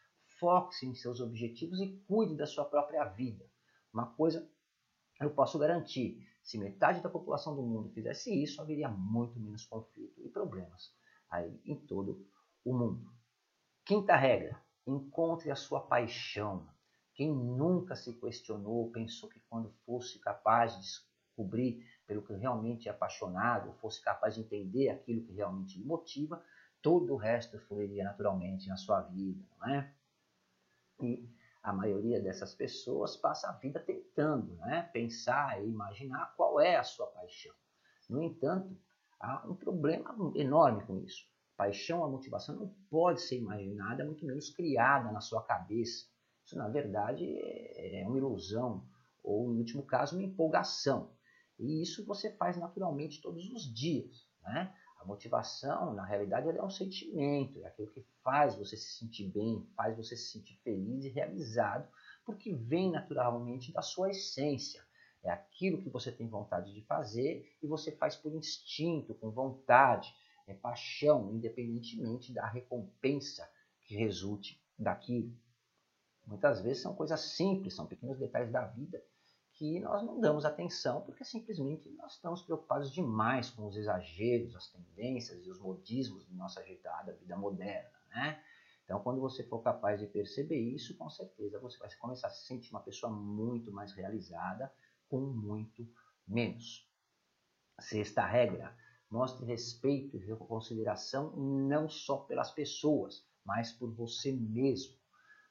Foque-se 0.42 0.84
em 0.84 0.92
seus 0.92 1.20
objetivos 1.20 1.78
e 1.78 2.02
cuide 2.08 2.34
da 2.34 2.46
sua 2.46 2.64
própria 2.64 3.04
vida. 3.04 3.48
Uma 3.94 4.06
coisa 4.06 4.50
eu 5.20 5.30
posso 5.30 5.56
garantir: 5.56 6.26
se 6.42 6.58
metade 6.58 7.00
da 7.00 7.08
população 7.08 7.54
do 7.54 7.62
mundo 7.62 7.92
fizesse 7.92 8.42
isso, 8.42 8.60
haveria 8.60 8.88
muito 8.88 9.38
menos 9.38 9.64
conflito 9.66 10.20
e 10.20 10.28
problemas 10.28 10.92
aí 11.30 11.60
em 11.64 11.76
todo 11.76 12.26
o 12.64 12.76
mundo. 12.76 13.08
Quinta 13.84 14.16
regra: 14.16 14.60
encontre 14.84 15.48
a 15.48 15.54
sua 15.54 15.80
paixão. 15.80 16.68
Quem 17.14 17.32
nunca 17.32 17.94
se 17.94 18.12
questionou, 18.14 18.90
pensou 18.90 19.28
que 19.28 19.38
quando 19.48 19.70
fosse 19.86 20.18
capaz 20.18 20.74
de 20.74 20.80
descobrir 20.80 21.86
pelo 22.04 22.20
que 22.20 22.32
realmente 22.32 22.88
é 22.88 22.90
apaixonado, 22.90 23.74
fosse 23.74 24.02
capaz 24.02 24.34
de 24.34 24.40
entender 24.40 24.88
aquilo 24.88 25.22
que 25.22 25.34
realmente 25.34 25.78
lhe 25.78 25.84
motiva, 25.84 26.44
todo 26.82 27.14
o 27.14 27.16
resto 27.16 27.60
fluiria 27.60 28.02
naturalmente 28.02 28.68
na 28.68 28.76
sua 28.76 29.02
vida, 29.02 29.46
não 29.60 29.68
é? 29.68 29.94
E 31.00 31.28
a 31.62 31.72
maioria 31.72 32.20
dessas 32.20 32.54
pessoas 32.54 33.16
passa 33.16 33.48
a 33.48 33.52
vida 33.52 33.78
tentando 33.80 34.56
né, 34.56 34.90
pensar 34.92 35.62
e 35.62 35.68
imaginar 35.68 36.34
qual 36.36 36.60
é 36.60 36.76
a 36.76 36.82
sua 36.82 37.06
paixão. 37.06 37.54
No 38.10 38.22
entanto, 38.22 38.76
há 39.20 39.46
um 39.48 39.54
problema 39.54 40.14
enorme 40.34 40.84
com 40.84 40.98
isso. 40.98 41.24
Paixão, 41.56 42.02
a 42.02 42.08
motivação 42.08 42.56
não 42.56 42.74
pode 42.90 43.20
ser 43.22 43.38
imaginada, 43.38 44.04
muito 44.04 44.26
menos 44.26 44.50
criada 44.50 45.12
na 45.12 45.20
sua 45.20 45.44
cabeça. 45.44 46.06
Isso, 46.44 46.56
na 46.56 46.68
verdade, 46.68 47.24
é 47.38 48.04
uma 48.06 48.18
ilusão, 48.18 48.84
ou, 49.22 49.48
no 49.48 49.58
último 49.58 49.86
caso, 49.86 50.16
uma 50.16 50.24
empolgação. 50.24 51.14
E 51.58 51.80
isso 51.80 52.04
você 52.04 52.36
faz 52.36 52.56
naturalmente 52.56 53.20
todos 53.22 53.48
os 53.50 53.72
dias. 53.72 54.26
Né? 54.42 54.74
A 55.02 55.04
motivação, 55.04 55.92
na 55.94 56.04
realidade, 56.04 56.48
é 56.48 56.62
um 56.62 56.70
sentimento, 56.70 57.60
é 57.60 57.66
aquilo 57.66 57.90
que 57.90 58.06
faz 58.22 58.54
você 58.54 58.76
se 58.76 58.98
sentir 58.98 59.28
bem, 59.28 59.66
faz 59.76 59.96
você 59.96 60.16
se 60.16 60.30
sentir 60.30 60.54
feliz 60.62 61.04
e 61.04 61.08
realizado, 61.08 61.88
porque 62.24 62.54
vem 62.54 62.92
naturalmente 62.92 63.72
da 63.72 63.82
sua 63.82 64.10
essência. 64.10 64.80
É 65.24 65.30
aquilo 65.30 65.82
que 65.82 65.90
você 65.90 66.12
tem 66.12 66.28
vontade 66.28 66.72
de 66.72 66.82
fazer 66.82 67.52
e 67.60 67.66
você 67.66 67.90
faz 67.90 68.14
por 68.14 68.32
instinto, 68.32 69.12
com 69.16 69.32
vontade, 69.32 70.14
é 70.46 70.54
paixão, 70.54 71.32
independentemente 71.34 72.32
da 72.32 72.46
recompensa 72.46 73.50
que 73.84 73.96
resulte 73.96 74.62
daquilo. 74.78 75.36
Muitas 76.24 76.62
vezes 76.62 76.80
são 76.80 76.94
coisas 76.94 77.20
simples, 77.20 77.74
são 77.74 77.86
pequenos 77.86 78.20
detalhes 78.20 78.52
da 78.52 78.64
vida 78.66 79.02
que 79.54 79.80
nós 79.80 80.02
não 80.02 80.20
damos 80.20 80.44
atenção 80.44 81.02
porque 81.02 81.24
simplesmente 81.24 81.88
nós 81.90 82.14
estamos 82.14 82.42
preocupados 82.42 82.92
demais 82.92 83.50
com 83.50 83.66
os 83.66 83.76
exageros, 83.76 84.56
as 84.56 84.68
tendências 84.68 85.44
e 85.44 85.50
os 85.50 85.58
modismos 85.58 86.26
de 86.26 86.34
nossa 86.34 86.60
agitada 86.60 87.14
vida 87.14 87.36
moderna. 87.36 87.90
Né? 88.08 88.42
Então, 88.84 89.02
quando 89.02 89.20
você 89.20 89.42
for 89.44 89.62
capaz 89.62 90.00
de 90.00 90.06
perceber 90.06 90.58
isso, 90.58 90.96
com 90.96 91.08
certeza 91.08 91.58
você 91.58 91.78
vai 91.78 91.88
começar 91.96 92.28
a 92.28 92.30
se 92.30 92.46
sentir 92.46 92.70
uma 92.70 92.82
pessoa 92.82 93.12
muito 93.12 93.70
mais 93.72 93.92
realizada 93.92 94.72
com 95.08 95.20
muito 95.20 95.86
menos. 96.26 96.88
Sexta 97.78 98.24
regra: 98.26 98.76
mostre 99.10 99.46
respeito 99.46 100.16
e 100.16 100.36
consideração 100.36 101.36
não 101.36 101.88
só 101.88 102.18
pelas 102.18 102.50
pessoas, 102.50 103.26
mas 103.44 103.72
por 103.72 103.92
você 103.92 104.32
mesmo. 104.32 104.96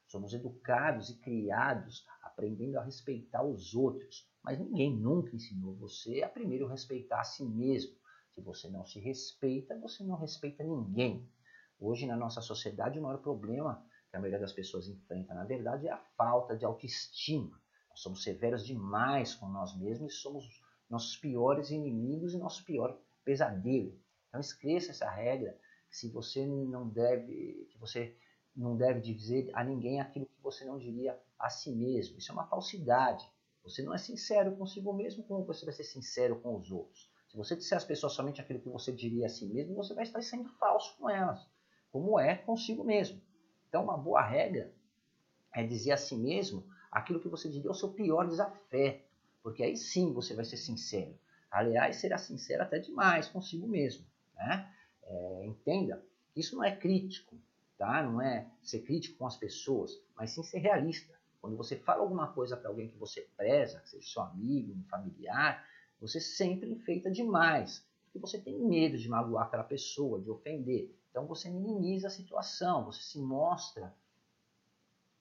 Somos 0.08 0.34
educados 0.34 1.10
e 1.10 1.20
criados 1.20 2.06
aprendendo 2.32 2.78
a 2.78 2.84
respeitar 2.84 3.44
os 3.44 3.76
outros, 3.76 4.28
mas 4.44 4.60
ninguém 4.60 4.96
nunca 4.96 5.36
ensinou 5.36 5.76
você 5.76 6.24
a 6.24 6.30
primeiro 6.30 6.68
respeitar 6.68 7.20
a 7.20 7.24
si 7.24 7.44
mesmo. 7.44 7.96
Se 8.34 8.42
você 8.42 8.70
não 8.70 8.86
se 8.86 9.00
respeita, 9.00 9.78
você 9.80 10.04
não 10.04 10.16
respeita 10.16 10.64
ninguém. 10.64 11.30
Hoje, 11.80 12.08
na 12.08 12.16
nossa 12.16 12.42
sociedade, 12.42 12.98
o 12.98 13.02
maior 13.02 13.22
problema 13.22 13.86
que 14.10 14.16
a 14.16 14.20
maioria 14.20 14.40
das 14.40 14.54
pessoas 14.54 14.88
enfrenta, 14.88 15.34
na 15.34 15.44
verdade, 15.44 15.88
é 15.88 15.92
a 15.92 15.98
falta 16.18 16.56
de 16.56 16.66
autoestima. 16.66 17.60
Nós 17.90 18.00
somos 18.00 18.24
severos 18.24 18.66
demais 18.66 19.36
com 19.36 19.48
nós 19.50 19.78
mesmos 19.78 20.14
e 20.14 20.16
somos 20.18 20.46
nossos 20.90 21.18
piores 21.18 21.72
inimigos 21.72 22.34
e 22.34 22.38
nosso 22.38 22.64
pior 22.66 22.98
pesadelo. 23.24 23.98
Então 24.28 24.40
esqueça 24.40 24.92
essa 24.92 25.10
regra 25.10 25.58
que 25.90 25.98
se 25.98 26.10
você 26.10 26.46
não 26.46 26.88
deve, 26.88 27.68
que 27.72 27.78
você 27.78 28.16
não 28.56 28.76
deve 28.76 29.00
dizer 29.00 29.50
a 29.54 29.64
ninguém 29.64 30.00
aquilo 30.00 30.26
que 30.26 30.42
você 30.42 30.66
não 30.66 30.78
diria 30.78 31.18
a 31.40 31.50
si 31.50 31.72
mesmo. 31.72 32.18
Isso 32.18 32.32
é 32.32 32.34
uma 32.34 32.48
falsidade. 32.48 33.28
Você 33.64 33.82
não 33.82 33.94
é 33.94 33.98
sincero 33.98 34.56
consigo 34.56 34.92
mesmo, 34.94 35.24
como 35.24 35.46
você 35.46 35.66
vai 35.66 35.74
ser 35.74 35.84
sincero 35.84 36.40
com 36.40 36.56
os 36.56 36.72
outros? 36.72 37.10
Se 37.30 37.38
você 37.38 37.56
disser 37.56 37.78
às 37.78 37.86
pessoas 37.86 38.14
somente 38.14 38.42
aquilo 38.42 38.60
que 38.60 38.68
você 38.68 38.92
diria 38.92 39.26
a 39.26 39.30
si 39.30 39.46
mesmo, 39.46 39.76
você 39.76 39.94
vai 39.94 40.04
estar 40.04 40.22
sendo 40.22 40.50
falso 40.50 40.98
com 40.98 41.10
elas, 41.10 41.48
como 41.92 42.20
é 42.20 42.36
consigo 42.36 42.84
mesmo. 42.84 43.22
Então, 43.70 43.84
uma 43.84 43.98
boa 43.98 44.22
regra 44.22 44.74
é 45.54 45.64
dizer 45.64 45.94
a 45.94 45.98
si 45.98 46.16
mesmo 46.16 46.66
aquilo 46.92 47.22
que 47.22 47.30
você 47.30 47.50
diria 47.50 47.70
ao 47.70 47.76
seu 47.76 47.94
pior 47.94 48.28
desafeto, 48.28 49.08
porque 49.42 49.64
aí 49.64 49.78
sim 49.78 50.12
você 50.12 50.34
vai 50.34 50.44
ser 50.44 50.58
sincero. 50.58 51.18
Aliás, 51.50 51.98
será 51.98 52.18
sincero 52.18 52.64
até 52.64 52.80
demais 52.80 53.30
consigo 53.30 53.68
mesmo. 53.68 54.06
Né? 54.36 54.74
É, 55.04 55.46
entenda 55.46 56.04
que 56.34 56.42
isso 56.42 56.56
não 56.56 56.64
é 56.64 56.76
crítico, 56.76 57.38
tá? 57.82 58.04
não 58.04 58.22
é 58.22 58.48
ser 58.62 58.82
crítico 58.82 59.18
com 59.18 59.26
as 59.26 59.36
pessoas, 59.36 60.00
mas 60.16 60.30
sim 60.32 60.44
ser 60.44 60.60
realista. 60.60 61.20
Quando 61.42 61.58
você 61.58 61.76
fala 61.76 62.04
alguma 62.04 62.28
coisa 62.28 62.56
para 62.56 62.70
alguém 62.70 62.88
que 62.88 62.98
você 62.98 63.28
preza, 63.36 63.80
que 63.80 63.90
seja 63.90 64.08
seu 64.08 64.22
amigo, 64.22 64.72
um 64.72 64.84
familiar, 64.84 65.66
você 66.00 66.20
sempre 66.20 66.70
enfeita 66.70 67.10
demais, 67.10 67.84
porque 68.06 68.20
você 68.20 68.40
tem 68.40 68.60
medo 68.60 69.00
de 69.00 69.10
magoar 69.10 69.48
aquela 69.48 69.64
pessoa, 69.64 70.22
de 70.22 70.30
ofender. 70.30 70.96
Então 71.10 71.26
você 71.26 71.50
minimiza 71.50 72.08
a 72.08 72.12
situação, 72.12 72.86
você 72.86 73.02
se 73.02 73.20
mostra, 73.20 73.92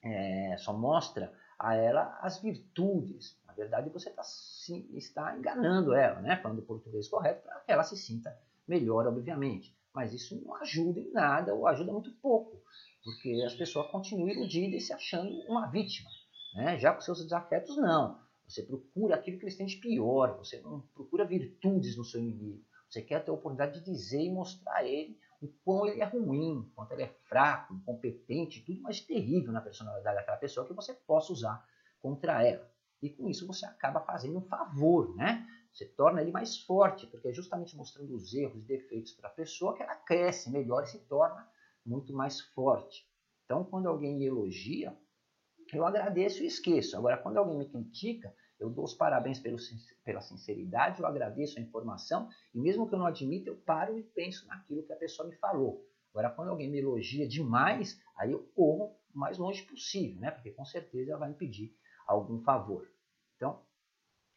é, 0.03 0.55
só 0.59 0.75
mostra 0.75 1.33
a 1.59 1.75
ela 1.75 2.19
as 2.21 2.43
virtudes. 2.43 3.41
Na 3.47 3.55
verdade, 3.55 3.89
você 3.89 4.11
tá, 4.11 4.23
se, 4.23 4.87
está 4.93 5.35
enganando 5.35 5.95
ela, 5.95 6.21
né? 6.21 6.37
falando 6.37 6.61
português 6.61 7.09
correto, 7.09 7.43
para 7.43 7.61
que 7.61 7.73
ela 7.73 7.85
se 7.85 7.97
sinta 7.97 8.39
melhor, 8.69 9.07
obviamente. 9.07 9.75
Mas 9.95 10.13
isso 10.13 10.41
não 10.45 10.55
ajuda 10.57 11.01
em 11.01 11.11
nada, 11.13 11.55
ou 11.55 11.67
ajuda 11.67 11.93
muito 11.93 12.13
pouco 12.23 12.61
porque 13.05 13.43
as 13.47 13.55
pessoas 13.55 13.91
continuam 13.91 14.29
iludidas 14.29 14.83
e 14.83 14.87
se 14.87 14.93
achando 14.93 15.31
uma 15.49 15.67
vítima. 15.67 16.11
Né? 16.55 16.79
Já 16.79 16.93
com 16.93 17.01
seus 17.01 17.23
desafetos, 17.23 17.77
não. 17.77 18.21
Você 18.47 18.63
procura 18.63 19.15
aquilo 19.15 19.39
que 19.39 19.45
eles 19.45 19.57
têm 19.57 19.67
de 19.67 19.77
pior, 19.77 20.37
você 20.37 20.61
não 20.61 20.81
procura 20.95 21.25
virtudes 21.25 21.97
no 21.97 22.05
seu 22.05 22.21
inimigo. 22.21 22.65
Você 22.89 23.01
quer 23.01 23.25
ter 23.25 23.31
a 23.31 23.35
oportunidade 23.35 23.79
de 23.79 23.85
dizer 23.85 24.21
e 24.21 24.33
mostrar 24.33 24.77
a 24.77 24.85
ele 24.85 25.17
o 25.41 25.49
quão 25.65 25.87
ele 25.87 26.01
é 26.01 26.05
ruim, 26.05 26.71
quanto 26.75 26.93
ele 26.93 27.05
é 27.05 27.15
fraco, 27.29 27.73
incompetente, 27.75 28.65
tudo 28.65 28.83
mais 28.83 29.01
terrível 29.01 29.53
na 29.53 29.61
personalidade 29.61 30.17
daquela 30.17 30.37
pessoa 30.37 30.67
que 30.67 30.75
você 30.75 30.93
possa 30.93 31.33
usar 31.33 31.65
contra 32.03 32.45
ela. 32.45 32.69
E 33.03 33.09
com 33.11 33.29
isso 33.29 33.47
você 33.47 33.65
acaba 33.65 34.01
fazendo 34.01 34.39
um 34.39 34.43
favor, 34.43 35.15
né? 35.17 35.47
Você 35.73 35.87
torna 35.87 36.21
ele 36.21 36.33
mais 36.33 36.59
forte, 36.59 37.07
porque 37.07 37.29
é 37.29 37.33
justamente 37.33 37.77
mostrando 37.77 38.15
os 38.15 38.35
erros 38.35 38.63
e 38.65 38.67
defeitos 38.67 39.13
para 39.13 39.29
a 39.29 39.33
pessoa 39.33 39.75
que 39.75 39.83
ela 39.83 39.95
cresce 39.95 40.51
melhor 40.51 40.83
e 40.83 40.89
se 40.89 40.99
torna 41.07 41.49
muito 41.87 42.13
mais 42.13 42.41
forte. 42.41 43.09
Então, 43.45 43.65
quando 43.65 43.89
alguém 43.89 44.23
elogia, 44.25 44.97
eu 45.73 45.87
agradeço 45.87 46.43
e 46.43 46.47
esqueço. 46.47 46.97
Agora, 46.97 47.17
quando 47.17 47.37
alguém 47.37 47.57
me 47.57 47.69
critica, 47.69 48.35
eu 48.59 48.69
dou 48.69 48.85
os 48.85 48.95
parabéns 48.95 49.39
pelo, 49.39 49.57
pela 50.05 50.21
sinceridade, 50.21 51.01
eu 51.01 51.07
agradeço 51.07 51.59
a 51.59 51.63
informação 51.63 52.29
e 52.53 52.61
mesmo 52.61 52.89
que 52.89 52.95
eu 52.95 52.99
não 52.99 53.07
admita, 53.07 53.49
eu 53.49 53.57
paro 53.57 53.99
e 53.99 54.03
penso 54.03 54.47
naquilo 54.47 54.83
que 54.83 54.93
a 54.93 54.97
pessoa 54.97 55.27
me 55.27 55.35
falou. 55.37 55.87
Agora, 56.11 56.31
quando 56.31 56.49
alguém 56.49 56.69
me 56.69 56.79
elogia 56.79 57.27
demais, 57.27 58.01
aí 58.17 58.33
eu 58.33 58.41
corro 58.55 58.97
o 59.15 59.19
mais 59.19 59.39
longe 59.39 59.63
possível, 59.63 60.21
né? 60.21 60.31
Porque 60.31 60.51
com 60.51 60.65
certeza 60.65 61.13
ela 61.13 61.21
vai 61.21 61.31
me 61.31 61.37
pedir 61.37 61.75
algum 62.11 62.43
favor. 62.43 62.91
Então, 63.37 63.63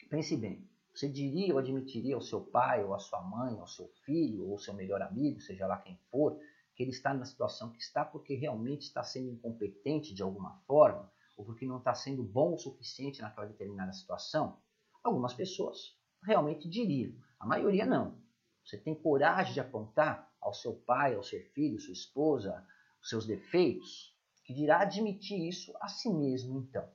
pense 0.10 0.38
bem. 0.38 0.70
Você 0.94 1.10
diria 1.10 1.54
ou 1.54 1.60
admitiria 1.60 2.14
ao 2.14 2.22
seu 2.22 2.40
pai, 2.40 2.84
ou 2.84 2.94
à 2.94 3.00
sua 3.00 3.22
mãe, 3.22 3.60
ao 3.60 3.68
seu 3.68 3.88
filho, 4.06 4.46
ou 4.46 4.52
ao 4.54 4.60
seu 4.60 4.76
melhor 4.76 5.02
amigo, 5.02 5.42
seja 5.42 5.66
lá 5.66 5.78
quem 5.78 5.98
for, 6.12 6.40
que 6.76 6.84
ele 6.84 6.92
está 6.92 7.14
na 7.14 7.26
situação 7.26 7.72
que 7.72 7.82
está 7.82 8.06
porque 8.06 8.36
realmente 8.36 8.84
está 8.84 9.04
sendo 9.04 9.32
incompetente 9.32 10.14
de 10.14 10.22
alguma 10.22 10.62
forma, 10.68 11.12
ou 11.36 11.44
porque 11.44 11.66
não 11.66 11.80
está 11.80 11.96
sendo 11.96 12.24
bom 12.24 12.54
o 12.54 12.60
suficiente 12.60 13.22
naquela 13.22 13.48
determinada 13.48 13.92
situação? 13.92 14.62
Algumas 15.04 15.34
pessoas 15.34 15.98
realmente 16.24 16.70
diriam, 16.70 17.14
a 17.40 17.48
maioria 17.48 17.88
não. 17.88 18.22
Você 18.64 18.78
tem 18.78 18.94
coragem 18.94 19.54
de 19.54 19.60
apontar 19.60 20.32
ao 20.40 20.54
seu 20.54 20.76
pai, 20.76 21.16
ao 21.16 21.24
seu 21.24 21.42
filho, 21.54 21.80
sua 21.80 21.94
esposa, 21.94 22.66
os 23.02 23.10
seus 23.10 23.26
defeitos? 23.26 24.16
Que 24.46 24.54
dirá 24.54 24.82
admitir 24.82 25.48
isso 25.48 25.74
a 25.82 25.88
si 25.88 26.14
mesmo, 26.14 26.60
então. 26.60 26.88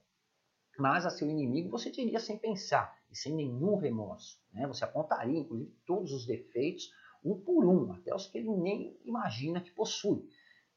Mas 0.79 1.05
a 1.05 1.11
seu 1.11 1.29
inimigo 1.29 1.71
você 1.71 1.91
diria 1.91 2.21
sem 2.21 2.39
pensar 2.39 2.97
e 3.11 3.17
sem 3.17 3.35
nenhum 3.35 3.77
remorso. 3.77 4.41
Né? 4.53 4.67
Você 4.69 4.85
apontaria, 4.85 5.41
inclusive, 5.41 5.75
todos 5.85 6.13
os 6.13 6.25
defeitos 6.25 6.91
um 7.25 7.37
por 7.39 7.67
um, 7.67 7.93
até 7.93 8.15
os 8.15 8.29
que 8.29 8.39
ele 8.39 8.49
nem 8.51 8.97
imagina 9.05 9.61
que 9.61 9.73
possui. 9.73 10.29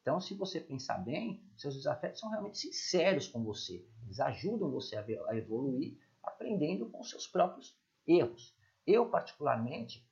Então, 0.02 0.20
se 0.20 0.34
você 0.34 0.60
pensar 0.60 0.98
bem, 0.98 1.46
seus 1.56 1.76
desafetos 1.76 2.20
são 2.20 2.32
realmente 2.32 2.58
sinceros 2.58 3.28
com 3.28 3.44
você. 3.44 3.86
Eles 4.04 4.20
ajudam 4.20 4.72
você 4.72 4.98
a 4.98 5.38
evoluir 5.38 5.96
aprendendo 6.24 6.90
com 6.90 7.04
seus 7.04 7.28
próprios 7.28 7.78
erros. 8.08 8.56
Eu, 8.86 9.08
particularmente, 9.08 10.04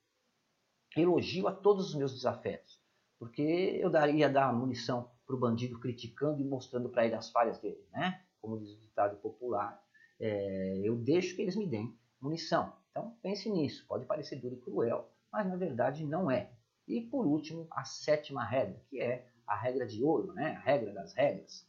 elogio 0.96 1.48
a 1.48 1.52
todos 1.52 1.90
os 1.90 1.96
meus 1.96 2.14
desafetos, 2.14 2.80
porque 3.18 3.42
eu 3.42 3.90
daria 3.90 4.30
dar 4.30 4.54
munição 4.54 5.10
para 5.26 5.36
o 5.36 5.40
bandido 5.40 5.80
criticando 5.80 6.42
e 6.42 6.46
mostrando 6.46 6.90
para 6.90 7.06
ele 7.06 7.16
as 7.16 7.32
falhas 7.32 7.60
dele, 7.60 7.84
né? 7.92 8.24
Como 8.42 8.60
diz 8.60 8.72
o 8.72 8.80
ditado 8.80 9.18
popular, 9.18 9.82
é, 10.20 10.82
eu 10.84 10.96
deixo 10.96 11.36
que 11.36 11.42
eles 11.42 11.56
me 11.56 11.66
deem 11.66 11.98
munição. 12.22 12.74
Então, 12.92 13.18
pense 13.22 13.50
nisso. 13.50 13.86
Pode 13.88 14.06
parecer 14.06 14.38
duro 14.38 14.56
e 14.56 14.60
cruel, 14.60 15.10
mas 15.32 15.48
na 15.48 15.56
verdade 15.56 16.06
não 16.06 16.30
é. 16.30 16.52
E 16.88 17.02
por 17.02 17.26
último, 17.26 17.68
a 17.72 17.84
sétima 17.84 18.44
regra, 18.44 18.82
que 18.90 19.00
é 19.00 19.30
a 19.46 19.56
regra 19.56 19.86
de 19.86 20.04
ouro, 20.04 20.34
né? 20.34 20.56
a 20.56 20.60
regra 20.60 20.94
das 20.94 21.14
regras. 21.14 21.68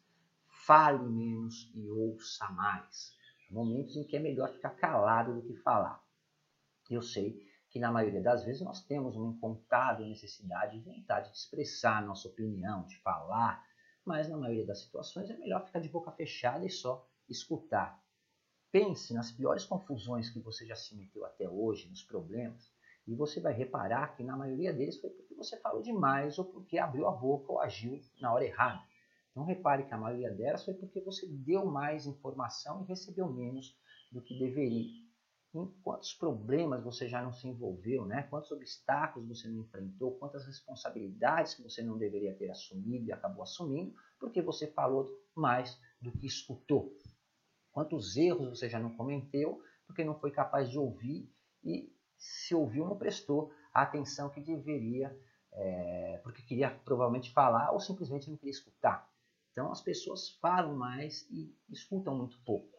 Fale 0.67 1.03
menos 1.09 1.71
e 1.75 1.89
ouça 1.91 2.49
mais. 2.51 3.15
Momentos 3.51 3.97
em 3.97 4.05
que 4.05 4.17
é 4.17 4.21
melhor 4.21 4.51
ficar 4.51 4.71
calado 4.71 5.35
do 5.35 5.43
que 5.43 5.55
falar. 5.57 6.03
Eu 6.89 7.03
sei 7.03 7.47
que 7.71 7.79
na 7.79 7.91
maioria 7.91 8.21
das 8.21 8.45
vezes 8.45 8.63
nós 8.63 8.85
temos 8.85 9.17
uma 9.17 9.33
incontável 9.33 10.07
necessidade 10.07 10.77
e 10.77 10.81
vontade 10.81 11.31
de 11.31 11.37
expressar 11.37 12.05
nossa 12.05 12.29
opinião, 12.29 12.85
de 12.85 12.99
falar, 12.99 13.65
mas 14.05 14.29
na 14.29 14.37
maioria 14.37 14.67
das 14.67 14.83
situações 14.83 15.31
é 15.31 15.37
melhor 15.37 15.65
ficar 15.65 15.81
de 15.81 15.89
boca 15.89 16.11
fechada 16.13 16.65
e 16.65 16.71
só 16.71 17.07
escutar. 17.29 18.03
Pense 18.73 19.13
nas 19.13 19.31
piores 19.31 19.65
confusões 19.65 20.31
que 20.31 20.41
você 20.41 20.65
já 20.65 20.77
se 20.77 20.95
meteu 20.97 21.25
até 21.25 21.49
hoje, 21.49 21.89
nos 21.89 22.03
problemas, 22.03 22.71
e 23.07 23.15
você 23.15 23.41
vai 23.41 23.53
reparar 23.53 24.15
que 24.15 24.23
na 24.23 24.37
maioria 24.37 24.73
deles 24.73 25.01
foi 25.01 25.11
porque 25.11 25.35
você 25.35 25.59
falou 25.61 25.83
demais 25.83 26.39
ou 26.39 26.45
porque 26.45 26.79
abriu 26.79 27.09
a 27.09 27.13
boca 27.13 27.51
ou 27.51 27.61
agiu 27.61 28.01
na 28.21 28.33
hora 28.33 28.45
errada. 28.45 28.81
Então 29.31 29.45
repare 29.45 29.85
que 29.85 29.95
a 29.95 29.99
maioria 29.99 30.31
delas 30.31 30.65
foi 30.65 30.75
porque 30.75 31.01
você 31.01 31.27
deu 31.27 31.65
mais 31.67 32.07
informação 32.07 32.83
e 32.83 32.87
recebeu 32.87 33.29
menos 33.29 33.77
do 34.13 34.23
que 34.23 34.39
deveria. 34.39 35.10
Em 35.53 35.67
quantos 35.83 36.15
problemas 36.15 36.85
você 36.85 37.09
já 37.09 37.21
não 37.21 37.33
se 37.33 37.49
envolveu, 37.49 38.07
né? 38.07 38.23
quantos 38.25 38.53
obstáculos 38.53 39.29
você 39.29 39.49
não 39.49 39.63
enfrentou, 39.63 40.17
quantas 40.17 40.47
responsabilidades 40.47 41.55
que 41.55 41.63
você 41.63 41.83
não 41.83 41.99
deveria 41.99 42.35
ter 42.37 42.51
assumido 42.51 43.07
e 43.07 43.13
acabou 43.13 43.43
assumindo, 43.43 43.93
porque 44.19 44.41
você 44.41 44.69
falou 44.69 45.11
mais 45.35 45.77
do 46.01 46.13
que 46.13 46.27
escutou. 46.27 46.97
Quantos 47.73 48.17
erros 48.17 48.59
você 48.59 48.69
já 48.69 48.79
não 48.79 48.97
cometeu, 48.97 49.61
porque 49.87 50.05
não 50.05 50.19
foi 50.19 50.31
capaz 50.31 50.71
de 50.71 50.79
ouvir 50.79 51.29
e 51.65 51.93
se 52.17 52.55
ouviu, 52.55 52.87
não 52.87 52.97
prestou 52.97 53.53
a 53.75 53.83
atenção 53.83 54.31
que 54.31 54.41
deveria, 54.41 55.19
é, 55.53 56.21
porque 56.23 56.43
queria 56.43 56.71
provavelmente 56.71 57.33
falar 57.33 57.73
ou 57.73 57.81
simplesmente 57.81 58.31
não 58.31 58.37
queria 58.37 58.53
escutar. 58.53 59.11
Então 59.51 59.73
as 59.73 59.81
pessoas 59.81 60.31
falam 60.41 60.77
mais 60.77 61.29
e 61.31 61.53
escutam 61.69 62.15
muito 62.17 62.39
pouco. 62.45 62.79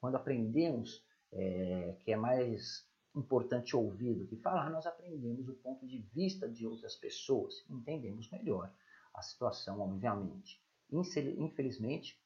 Quando 0.00 0.16
aprendemos 0.16 1.04
é, 1.36 1.96
que 2.00 2.12
é 2.12 2.16
mais 2.16 2.84
importante 3.14 3.76
ouvir 3.76 4.14
do 4.14 4.26
que 4.26 4.36
falar, 4.36 4.70
nós 4.70 4.86
aprendemos 4.86 5.48
o 5.48 5.54
ponto 5.54 5.86
de 5.86 5.98
vista 6.14 6.48
de 6.48 6.66
outras 6.66 6.96
pessoas, 6.96 7.64
entendemos 7.68 8.30
melhor 8.30 8.72
a 9.14 9.22
situação, 9.22 9.80
obviamente. 9.80 10.60
Infelizmente, 10.90 12.20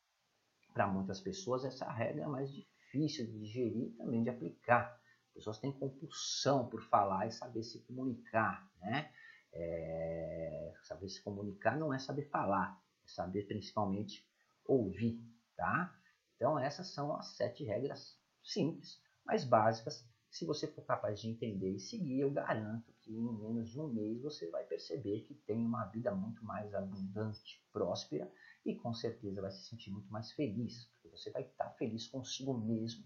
para 0.73 0.87
muitas 0.87 1.20
pessoas, 1.20 1.64
essa 1.64 1.90
regra 1.90 2.23
é 2.23 2.27
mais 2.27 2.53
difícil 2.53 3.27
de 3.27 3.38
digerir 3.38 3.88
e 3.88 3.90
também 3.92 4.23
de 4.23 4.31
aplicar 4.31 5.01
pessoas 5.40 5.59
têm 5.59 5.73
compulsão 5.73 6.68
por 6.68 6.83
falar 6.83 7.27
e 7.27 7.33
saber 7.33 7.62
se 7.62 7.81
comunicar, 7.81 8.70
né? 8.79 9.11
É, 9.53 10.75
saber 10.83 11.09
se 11.09 11.23
comunicar 11.23 11.77
não 11.77 11.92
é 11.92 11.99
saber 11.99 12.29
falar, 12.29 12.81
é 13.05 13.09
saber 13.09 13.46
principalmente 13.46 14.29
ouvir, 14.64 15.20
tá? 15.57 15.96
Então 16.37 16.59
essas 16.59 16.88
são 16.88 17.16
as 17.16 17.37
sete 17.37 17.64
regras 17.64 18.19
simples, 18.42 19.00
mas 19.24 19.44
básicas. 19.44 20.05
Se 20.31 20.44
você 20.44 20.68
for 20.68 20.85
capaz 20.85 21.20
de 21.20 21.29
entender 21.29 21.70
e 21.70 21.81
seguir, 21.81 22.20
eu 22.20 22.31
garanto 22.31 22.92
que 23.00 23.12
em 23.12 23.20
menos 23.20 23.68
de 23.68 23.81
um 23.81 23.88
mês 23.88 24.22
você 24.22 24.48
vai 24.48 24.62
perceber 24.64 25.22
que 25.22 25.35
tem 25.35 25.59
uma 25.59 25.87
vida 25.87 26.12
muito 26.12 26.44
mais 26.44 26.72
abundante, 26.72 27.61
próspera 27.72 28.31
e 28.64 28.74
com 28.74 28.94
certeza 28.94 29.40
vai 29.40 29.50
se 29.50 29.64
sentir 29.64 29.90
muito 29.90 30.11
mais 30.12 30.31
feliz, 30.33 30.85
porque 30.87 31.09
você 31.09 31.31
vai 31.31 31.42
estar 31.42 31.70
feliz 31.70 32.07
consigo 32.07 32.55
mesmo 32.57 33.05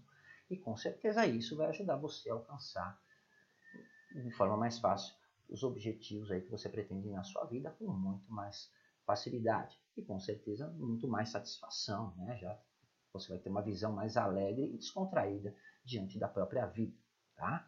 e 0.49 0.57
com 0.57 0.77
certeza 0.77 1.25
isso 1.25 1.57
vai 1.57 1.67
ajudar 1.69 1.95
você 1.95 2.29
a 2.29 2.33
alcançar 2.33 2.99
de 4.13 4.31
forma 4.31 4.55
mais 4.55 4.77
fácil 4.77 5.15
os 5.49 5.63
objetivos 5.63 6.31
aí 6.31 6.41
que 6.41 6.51
você 6.51 6.69
pretende 6.69 7.09
na 7.09 7.23
sua 7.23 7.45
vida 7.45 7.71
com 7.71 7.87
muito 7.87 8.31
mais 8.31 8.71
facilidade 9.05 9.79
e 9.95 10.03
com 10.03 10.19
certeza 10.19 10.67
muito 10.69 11.07
mais 11.07 11.29
satisfação, 11.29 12.13
né? 12.17 12.37
Já 12.37 12.59
você 13.19 13.29
vai 13.29 13.39
ter 13.39 13.49
uma 13.49 13.61
visão 13.61 13.91
mais 13.91 14.17
alegre 14.17 14.73
e 14.73 14.77
descontraída 14.77 15.55
diante 15.83 16.19
da 16.19 16.27
própria 16.27 16.65
vida, 16.65 16.95
tá? 17.35 17.67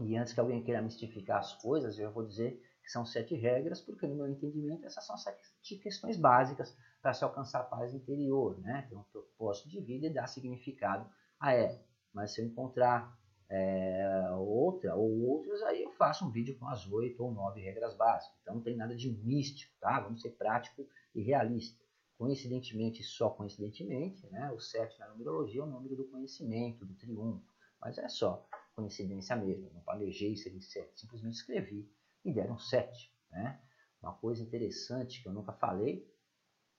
E 0.00 0.16
antes 0.16 0.32
que 0.32 0.40
alguém 0.40 0.62
queira 0.62 0.80
mistificar 0.80 1.38
as 1.38 1.54
coisas, 1.60 1.98
eu 1.98 2.10
vou 2.10 2.26
dizer 2.26 2.60
que 2.82 2.90
são 2.90 3.04
sete 3.04 3.34
regras, 3.34 3.80
porque 3.80 4.06
no 4.06 4.16
meu 4.16 4.28
entendimento 4.28 4.86
essas 4.86 5.06
são 5.06 5.16
sete 5.16 5.76
questões 5.82 6.16
básicas 6.16 6.76
para 7.00 7.12
se 7.12 7.22
alcançar 7.22 7.60
a 7.60 7.64
paz 7.64 7.92
interior, 7.94 8.58
né? 8.60 8.86
Ter 8.88 8.96
um 8.96 9.04
propósito 9.04 9.68
de 9.68 9.80
vida 9.80 10.06
e 10.06 10.12
dar 10.12 10.26
significado 10.26 11.08
a 11.38 11.52
ela. 11.52 11.80
Mas 12.12 12.32
se 12.32 12.40
eu 12.40 12.46
encontrar 12.46 13.16
é, 13.50 14.30
outra 14.30 14.94
ou 14.94 15.28
outras, 15.28 15.62
aí 15.62 15.82
eu 15.82 15.92
faço 15.92 16.24
um 16.24 16.30
vídeo 16.30 16.58
com 16.58 16.66
as 16.68 16.86
oito 16.86 17.22
ou 17.22 17.32
nove 17.32 17.60
regras 17.60 17.94
básicas. 17.94 18.36
Então 18.40 18.54
não 18.54 18.62
tem 18.62 18.76
nada 18.76 18.96
de 18.96 19.10
místico, 19.10 19.72
tá? 19.80 20.00
Vamos 20.00 20.22
ser 20.22 20.30
prático 20.30 20.86
e 21.14 21.22
realista. 21.22 21.81
Coincidentemente, 22.22 23.02
só 23.02 23.30
coincidentemente, 23.30 24.24
né? 24.28 24.48
o 24.52 24.60
sete 24.60 24.96
na 25.00 25.08
numerologia 25.08 25.60
é 25.60 25.64
o 25.64 25.66
número 25.66 25.96
do 25.96 26.04
conhecimento, 26.04 26.86
do 26.86 26.94
triunfo. 26.94 27.44
Mas 27.80 27.98
é 27.98 28.08
só 28.08 28.46
coincidência 28.76 29.34
mesmo. 29.34 29.68
Não 29.74 29.80
planejei 29.80 30.36
ser 30.36 30.56
sete, 30.60 31.00
simplesmente 31.00 31.34
escrevi 31.34 31.84
e 32.24 32.32
deram 32.32 32.56
sete. 32.60 33.12
Né? 33.28 33.60
Uma 34.00 34.12
coisa 34.14 34.40
interessante 34.40 35.20
que 35.20 35.26
eu 35.26 35.32
nunca 35.32 35.52
falei, 35.54 36.08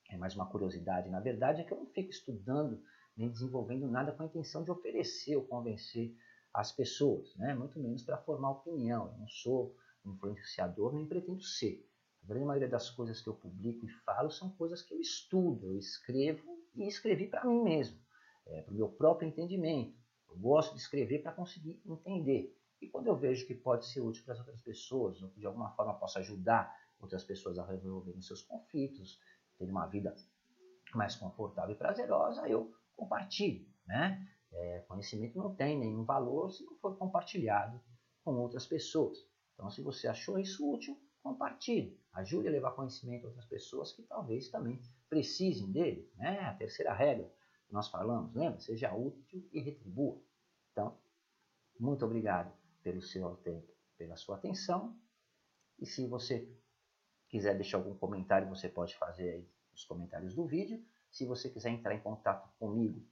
é 0.08 0.16
mais 0.16 0.34
uma 0.34 0.46
curiosidade, 0.46 1.10
na 1.10 1.20
verdade, 1.20 1.60
é 1.60 1.64
que 1.64 1.74
eu 1.74 1.78
não 1.78 1.86
fico 1.88 2.08
estudando 2.08 2.82
nem 3.14 3.28
desenvolvendo 3.28 3.86
nada 3.86 4.12
com 4.12 4.22
a 4.22 4.26
intenção 4.26 4.64
de 4.64 4.70
oferecer 4.70 5.36
ou 5.36 5.44
convencer 5.44 6.16
as 6.54 6.72
pessoas, 6.72 7.36
né? 7.36 7.52
muito 7.52 7.78
menos 7.78 8.02
para 8.02 8.16
formar 8.16 8.50
opinião. 8.50 9.08
Eu 9.08 9.18
não 9.18 9.28
sou 9.28 9.76
influenciador 10.06 10.94
nem 10.94 11.06
pretendo 11.06 11.42
ser. 11.42 11.86
A 12.24 12.26
grande 12.26 12.46
maioria 12.46 12.68
das 12.68 12.88
coisas 12.88 13.20
que 13.20 13.28
eu 13.28 13.34
publico 13.34 13.84
e 13.84 13.88
falo 13.88 14.30
são 14.30 14.48
coisas 14.50 14.80
que 14.80 14.94
eu 14.94 15.00
estudo, 15.00 15.66
eu 15.66 15.78
escrevo 15.78 16.58
e 16.74 16.88
escrevi 16.88 17.26
para 17.26 17.44
mim 17.44 17.62
mesmo, 17.62 17.98
é, 18.46 18.62
para 18.62 18.72
o 18.72 18.76
meu 18.76 18.88
próprio 18.88 19.28
entendimento. 19.28 19.94
Eu 20.30 20.36
gosto 20.38 20.74
de 20.74 20.80
escrever 20.80 21.22
para 21.22 21.32
conseguir 21.32 21.82
entender. 21.84 22.58
E 22.80 22.88
quando 22.88 23.08
eu 23.08 23.16
vejo 23.16 23.46
que 23.46 23.54
pode 23.54 23.86
ser 23.86 24.00
útil 24.00 24.24
para 24.24 24.32
as 24.32 24.40
outras 24.40 24.62
pessoas, 24.62 25.22
ou 25.22 25.28
que 25.28 25.38
de 25.38 25.46
alguma 25.46 25.70
forma 25.72 25.94
possa 25.98 26.20
ajudar 26.20 26.74
outras 26.98 27.22
pessoas 27.22 27.58
a 27.58 27.66
resolverem 27.66 28.22
seus 28.22 28.40
conflitos, 28.40 29.20
terem 29.58 29.70
uma 29.70 29.86
vida 29.86 30.14
mais 30.94 31.14
confortável 31.14 31.74
e 31.74 31.78
prazerosa, 31.78 32.48
eu 32.48 32.74
compartilho. 32.96 33.66
Né? 33.86 34.26
É, 34.50 34.78
conhecimento 34.88 35.36
não 35.36 35.54
tem 35.54 35.78
nenhum 35.78 36.04
valor 36.04 36.50
se 36.50 36.64
não 36.64 36.74
for 36.76 36.96
compartilhado 36.96 37.78
com 38.24 38.34
outras 38.36 38.66
pessoas. 38.66 39.18
Então, 39.52 39.70
se 39.70 39.82
você 39.82 40.08
achou 40.08 40.38
isso 40.38 40.66
útil, 40.72 40.98
compartilhe. 41.24 41.98
Ajude 42.12 42.48
a 42.48 42.50
levar 42.50 42.72
conhecimento 42.72 43.24
a 43.24 43.28
outras 43.28 43.46
pessoas 43.46 43.90
que 43.92 44.02
talvez 44.02 44.50
também 44.50 44.80
precisem 45.08 45.72
dele. 45.72 46.08
Né? 46.16 46.38
A 46.40 46.52
terceira 46.54 46.92
regra 46.92 47.32
que 47.66 47.72
nós 47.72 47.88
falamos, 47.88 48.34
lembra? 48.34 48.60
Seja 48.60 48.94
útil 48.94 49.48
e 49.50 49.58
retribua. 49.58 50.20
Então, 50.70 50.96
muito 51.80 52.04
obrigado 52.04 52.54
pelo 52.82 53.00
seu 53.00 53.34
tempo, 53.36 53.72
pela 53.96 54.16
sua 54.16 54.36
atenção. 54.36 54.94
E 55.78 55.86
se 55.86 56.06
você 56.06 56.46
quiser 57.26 57.54
deixar 57.56 57.78
algum 57.78 57.96
comentário, 57.96 58.46
você 58.48 58.68
pode 58.68 58.94
fazer 58.94 59.30
aí 59.30 59.48
nos 59.72 59.84
comentários 59.84 60.34
do 60.34 60.46
vídeo. 60.46 60.84
Se 61.10 61.24
você 61.24 61.48
quiser 61.48 61.70
entrar 61.70 61.94
em 61.94 62.00
contato 62.00 62.48
comigo, 62.58 63.02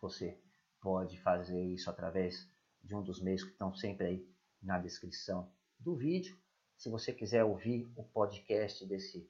você 0.00 0.40
pode 0.80 1.20
fazer 1.20 1.60
isso 1.60 1.90
através 1.90 2.48
de 2.82 2.94
um 2.94 3.02
dos 3.02 3.20
meios 3.20 3.42
que 3.42 3.50
estão 3.50 3.74
sempre 3.74 4.06
aí 4.06 4.34
na 4.62 4.78
descrição 4.78 5.52
do 5.80 5.96
vídeo. 5.96 6.38
Se 6.78 6.88
você 6.88 7.12
quiser 7.12 7.42
ouvir 7.42 7.92
o 7.96 8.04
podcast 8.04 8.86
desse 8.86 9.28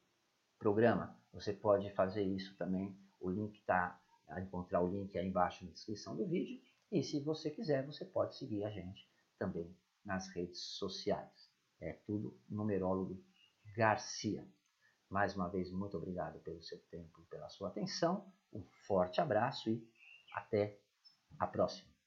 programa, 0.59 1.19
você 1.33 1.51
pode 1.51 1.91
fazer 1.95 2.23
isso 2.23 2.55
também. 2.59 2.95
O 3.19 3.31
link 3.31 3.59
está 3.59 3.99
a 4.29 4.39
encontrar 4.39 4.83
o 4.83 4.91
link 4.91 5.17
aí 5.17 5.27
embaixo 5.27 5.65
na 5.65 5.71
descrição 5.71 6.15
do 6.15 6.29
vídeo. 6.29 6.61
E 6.93 7.03
se 7.03 7.19
você 7.21 7.51
quiser, 7.51 7.87
você 7.87 8.05
pode 8.05 8.37
seguir 8.37 8.65
a 8.65 8.71
gente 8.71 9.09
também 9.39 9.75
nas 10.05 10.29
redes 10.29 10.61
sociais. 10.61 11.51
É 11.81 11.95
tudo 12.05 12.39
numerólogo 12.51 13.19
Garcia. 13.75 14.47
Mais 15.09 15.35
uma 15.35 15.49
vez, 15.49 15.71
muito 15.71 15.97
obrigado 15.97 16.39
pelo 16.41 16.63
seu 16.63 16.79
tempo 16.91 17.23
e 17.23 17.25
pela 17.31 17.49
sua 17.49 17.69
atenção. 17.69 18.31
Um 18.53 18.63
forte 18.87 19.23
abraço 19.23 19.71
e 19.71 19.83
até 20.35 20.79
a 21.39 21.47
próxima. 21.47 21.98